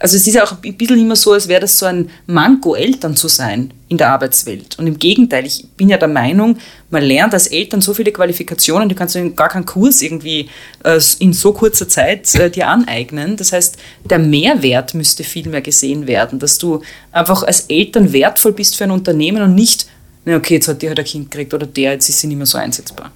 [0.00, 2.74] Also es ist ja auch ein bisschen immer so, als wäre das so ein Manko,
[2.74, 4.78] Eltern zu sein in der Arbeitswelt.
[4.78, 6.56] Und im Gegenteil, ich bin ja der Meinung,
[6.88, 10.48] man lernt als Eltern so viele Qualifikationen, die kannst du gar keinen Kurs irgendwie
[10.84, 13.36] äh, in so kurzer Zeit äh, dir aneignen.
[13.36, 13.76] Das heißt,
[14.08, 16.80] der Mehrwert müsste viel mehr gesehen werden, dass du
[17.12, 19.86] einfach als Eltern wertvoll bist für ein Unternehmen und nicht,
[20.24, 22.38] na okay, jetzt hat die halt ein Kind gekriegt oder der, jetzt ist sie nicht
[22.38, 23.12] mehr so einsetzbar.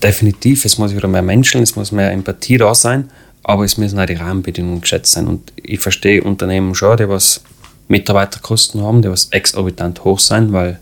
[0.00, 3.10] Definitiv, es muss wieder mehr Menschen, es muss mehr Empathie da sein,
[3.48, 5.26] aber es müssen auch die Rahmenbedingungen geschätzt sein.
[5.26, 7.40] Und ich verstehe Unternehmen schon, die was
[7.88, 10.78] Mitarbeiterkosten haben, die was exorbitant hoch sein, weil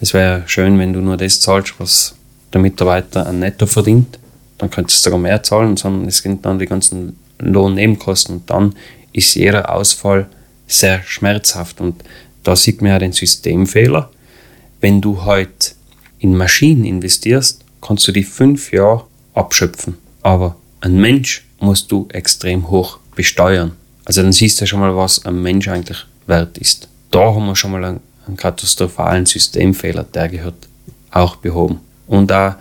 [0.00, 2.14] es wäre schön, wenn du nur das zahlst, was
[2.54, 4.18] der Mitarbeiter an Netto verdient.
[4.56, 8.74] Dann könntest du sogar mehr zahlen, sondern es sind dann die ganzen Lohnnebenkosten und dann
[9.12, 10.28] ist jeder Ausfall
[10.66, 11.78] sehr schmerzhaft.
[11.78, 12.02] Und
[12.42, 14.08] da sieht man ja den Systemfehler.
[14.80, 15.72] Wenn du heute
[16.20, 19.04] in Maschinen investierst, kannst du die fünf Jahre
[19.34, 19.98] abschöpfen.
[20.22, 23.72] Aber ein Mensch musst du extrem hoch besteuern.
[24.04, 26.88] Also dann siehst du schon mal, was ein Mensch eigentlich wert ist.
[27.10, 30.68] Da haben wir schon mal einen, einen katastrophalen Systemfehler, der gehört
[31.10, 31.80] auch behoben.
[32.06, 32.54] Und auch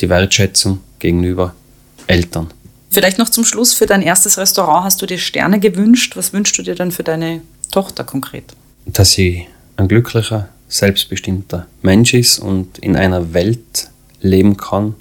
[0.00, 1.54] die Wertschätzung gegenüber
[2.06, 2.48] Eltern.
[2.90, 6.16] Vielleicht noch zum Schluss, für dein erstes Restaurant hast du dir Sterne gewünscht.
[6.16, 7.40] Was wünschst du dir dann für deine
[7.72, 8.54] Tochter konkret?
[8.86, 9.46] Dass sie
[9.76, 13.90] ein glücklicher, selbstbestimmter Mensch ist und in einer Welt
[14.20, 14.94] leben kann,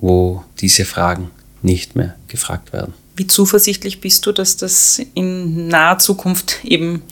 [0.00, 1.30] wo diese Fragen
[1.66, 2.94] nicht mehr gefragt werden.
[3.16, 7.02] Wie zuversichtlich bist du, dass das in naher Zukunft eben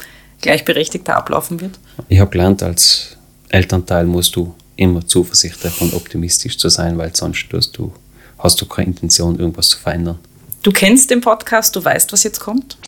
[0.40, 1.78] gleichberechtigter ablaufen wird?
[2.08, 3.16] Ich habe gelernt, als
[3.48, 7.92] Elternteil musst du immer zuversichtlich und optimistisch zu sein, weil sonst tust du,
[8.38, 10.18] hast du keine Intention, irgendwas zu verändern.
[10.62, 12.78] Du kennst den Podcast, du weißt, was jetzt kommt.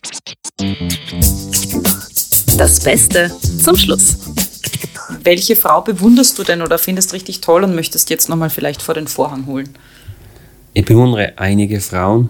[2.57, 3.31] Das Beste
[3.63, 4.17] zum Schluss.
[5.23, 8.95] Welche Frau bewunderst du denn oder findest richtig toll und möchtest jetzt nochmal vielleicht vor
[8.95, 9.69] den Vorhang holen?
[10.77, 12.29] Ich bewundere einige Frauen,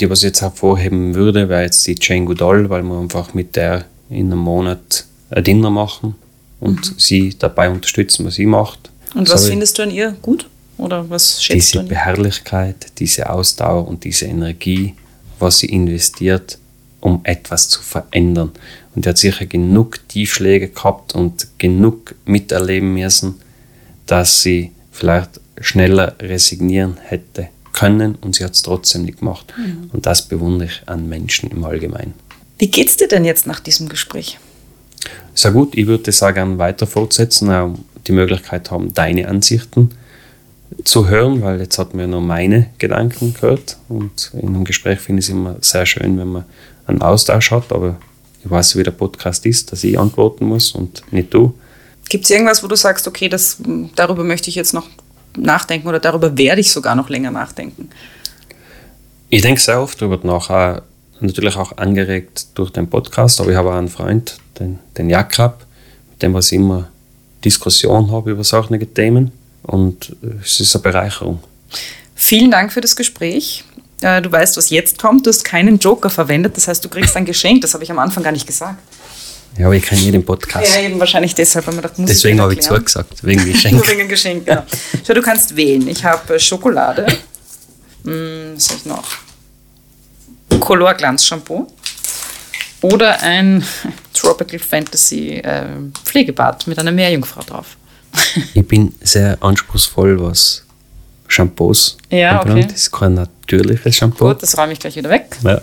[0.00, 3.54] die was ich jetzt hervorheben würde, wäre jetzt die Jane Goodall, weil wir einfach mit
[3.54, 6.16] der in einem Monat ein Dinner machen
[6.58, 8.90] und sie dabei unterstützen, was sie macht.
[9.12, 9.20] Mhm.
[9.20, 10.48] Und was So findest du an ihr gut?
[10.76, 11.90] Oder was schätzt diese du an ihr?
[11.90, 14.94] Beharrlichkeit, diese Ausdauer und diese Energie,
[15.38, 16.58] was sie investiert,
[16.98, 18.50] um etwas zu verändern.
[18.96, 23.36] Und die hat sicher genug Tiefschläge gehabt und genug miterleben müssen,
[24.06, 29.52] dass sie vielleicht schneller resignieren hätte können und sie hat es trotzdem nicht gemacht.
[29.56, 29.90] Mhm.
[29.92, 32.14] Und das bewundere ich an Menschen im Allgemeinen.
[32.58, 34.38] Wie geht's dir denn jetzt nach diesem Gespräch?
[35.34, 37.74] Sehr gut, ich würde das auch gerne weiter fortsetzen, auch
[38.06, 39.90] die Möglichkeit haben, deine Ansichten
[40.84, 45.00] zu hören, weil jetzt hat man ja nur meine Gedanken gehört und in einem Gespräch
[45.00, 46.44] finde ich es immer sehr schön, wenn man
[46.86, 47.98] einen Austausch hat, aber
[48.44, 51.54] ich weiß, wie der Podcast ist, dass ich antworten muss und nicht du.
[52.08, 53.58] Gibt es irgendwas, wo du sagst, okay, das,
[53.96, 54.86] darüber möchte ich jetzt noch
[55.36, 57.90] nachdenken oder darüber werde ich sogar noch länger nachdenken?
[59.28, 60.82] Ich denke sehr oft darüber nach, auch,
[61.20, 65.64] natürlich auch angeregt durch den Podcast, aber ich habe auch einen Freund, den, den Jakob,
[66.10, 66.88] mit dem was ich immer
[67.44, 69.32] Diskussion habe über solche Themen
[69.62, 71.40] und es ist eine Bereicherung.
[72.14, 73.64] Vielen Dank für das Gespräch.
[74.00, 75.26] Äh, Du weißt, was jetzt kommt.
[75.26, 76.56] Du hast keinen Joker verwendet.
[76.56, 77.62] Das heißt, du kriegst ein Geschenk.
[77.62, 78.78] Das habe ich am Anfang gar nicht gesagt.
[79.56, 80.74] Ja, aber ich kenne jeden Podcast.
[80.74, 83.88] Ja, eben wahrscheinlich deshalb, weil man gedacht, muss Deswegen habe ich zugesagt, wegen Geschenk.
[83.88, 84.64] wegen Geschenk, genau.
[85.06, 85.86] Schau, du kannst wählen.
[85.88, 87.06] Ich habe äh, Schokolade.
[88.04, 89.04] Hm, was habe ich noch?
[90.60, 91.66] Color Glanz Shampoo.
[92.82, 93.64] Oder ein
[94.12, 95.64] Tropical Fantasy äh,
[96.04, 97.76] Pflegebad mit einer Meerjungfrau drauf.
[98.54, 100.64] Ich bin sehr anspruchsvoll, was
[101.28, 102.64] Shampoos Ja, anbelangt.
[102.64, 102.72] okay.
[102.72, 104.28] Das ist kein natürliches Shampoo.
[104.28, 105.36] Gut, das räume ich gleich wieder weg.
[105.42, 105.60] Ja.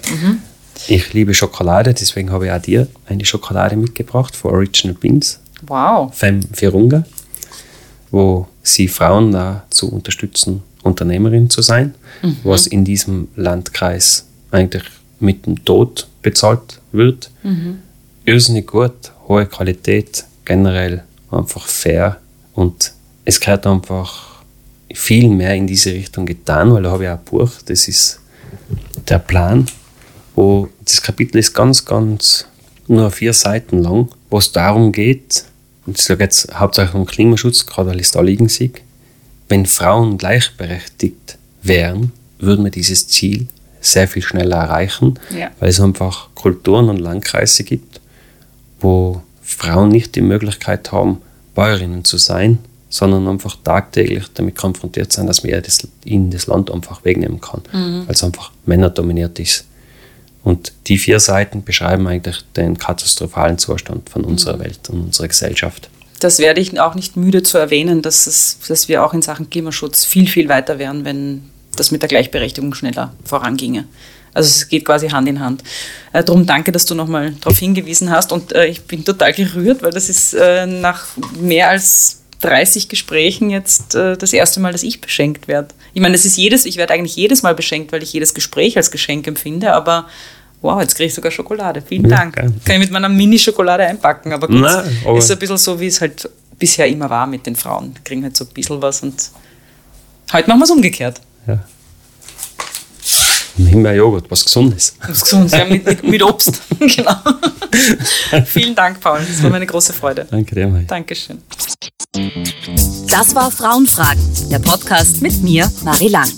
[0.87, 6.13] Ich liebe Schokolade, deswegen habe ich auch dir eine Schokolade mitgebracht von Original Beans, Wow.
[6.13, 7.03] Femme Virunga,
[8.09, 11.93] wo sie Frauen dazu unterstützen, Unternehmerin zu sein,
[12.43, 14.83] was in diesem Landkreis eigentlich
[15.19, 17.29] mit dem Tod bezahlt wird.
[18.25, 22.17] Irrsinnig gut, hohe Qualität, generell einfach fair
[22.53, 24.41] und es gehört einfach
[24.93, 28.19] viel mehr in diese Richtung getan, weil da habe ich auch ein Buch, das ist
[29.07, 29.67] der Plan,
[30.35, 32.45] wo das Kapitel ist ganz, ganz
[32.87, 35.45] nur vier Seiten lang, wo es darum geht,
[35.85, 38.71] und da geht es hauptsächlich um Klimaschutz, gerade weil ich es da liegen sehe,
[39.49, 43.47] wenn Frauen gleichberechtigt wären, würden wir dieses Ziel
[43.81, 45.49] sehr viel schneller erreichen, Ja.
[45.59, 47.99] weil es einfach Kulturen und Landkreise gibt,
[48.79, 51.17] wo Frauen nicht die Möglichkeit haben,
[51.55, 52.59] Bäuerinnen zu sein,
[52.89, 57.61] sondern einfach tagtäglich damit konfrontiert sind, dass man das, ihnen das Land einfach wegnehmen kann,
[58.05, 59.65] weil es einfach männerdominiert ist.
[60.43, 65.89] Und die vier Seiten beschreiben eigentlich den katastrophalen Zustand von unserer Welt und unserer Gesellschaft.
[66.19, 69.49] Das werde ich auch nicht müde zu erwähnen, dass, es, dass wir auch in Sachen
[69.49, 73.85] Klimaschutz viel, viel weiter wären, wenn das mit der Gleichberechtigung schneller voranginge.
[74.33, 75.63] Also es geht quasi Hand in Hand.
[76.13, 78.31] Äh, drum danke, dass du nochmal darauf hingewiesen hast.
[78.31, 81.07] Und äh, ich bin total gerührt, weil das ist äh, nach
[81.39, 85.69] mehr als 30 Gesprächen jetzt äh, das erste Mal, dass ich beschenkt werde.
[85.93, 88.77] Ich meine, das ist jedes, ich werde eigentlich jedes Mal beschenkt, weil ich jedes Gespräch
[88.77, 90.07] als Geschenk empfinde, aber
[90.61, 91.81] wow, jetzt kriege ich sogar Schokolade.
[91.81, 92.35] Vielen Ja, Dank.
[92.35, 92.59] gern.
[92.65, 95.87] Kann ich mit meiner Mini-Schokolade einpacken, aber gut, Nein, aber- ist ein bisschen so, wie
[95.87, 96.29] es halt
[96.59, 97.93] bisher immer war mit den Frauen.
[97.95, 99.15] Die kriegen halt so ein bisschen was und
[100.33, 101.19] heute machen wir es umgekehrt.
[101.47, 101.59] Ja.
[103.57, 104.95] Und Himbeerjoghurt, was Gesundes.
[104.99, 106.61] Das ist gesund, ja, mit, mit, mit Obst.
[106.79, 107.15] genau.
[108.45, 109.19] Vielen Dank, Paul.
[109.27, 110.27] Das war meine große Freude.
[110.29, 110.83] Danke dir, Mai.
[110.87, 111.39] Dankeschön.
[113.09, 116.29] Das war Frauenfragen, der Podcast mit mir, Marie Lang.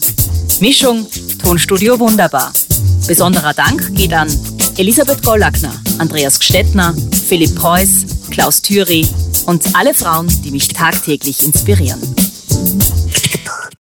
[0.59, 1.07] Mischung,
[1.41, 2.53] Tonstudio Wunderbar.
[3.07, 4.27] Besonderer Dank geht an
[4.77, 6.95] Elisabeth Gollackner, Andreas Gstettner,
[7.27, 9.07] Philipp Preuß, Klaus Thüry
[9.45, 12.01] und alle Frauen, die mich tagtäglich inspirieren.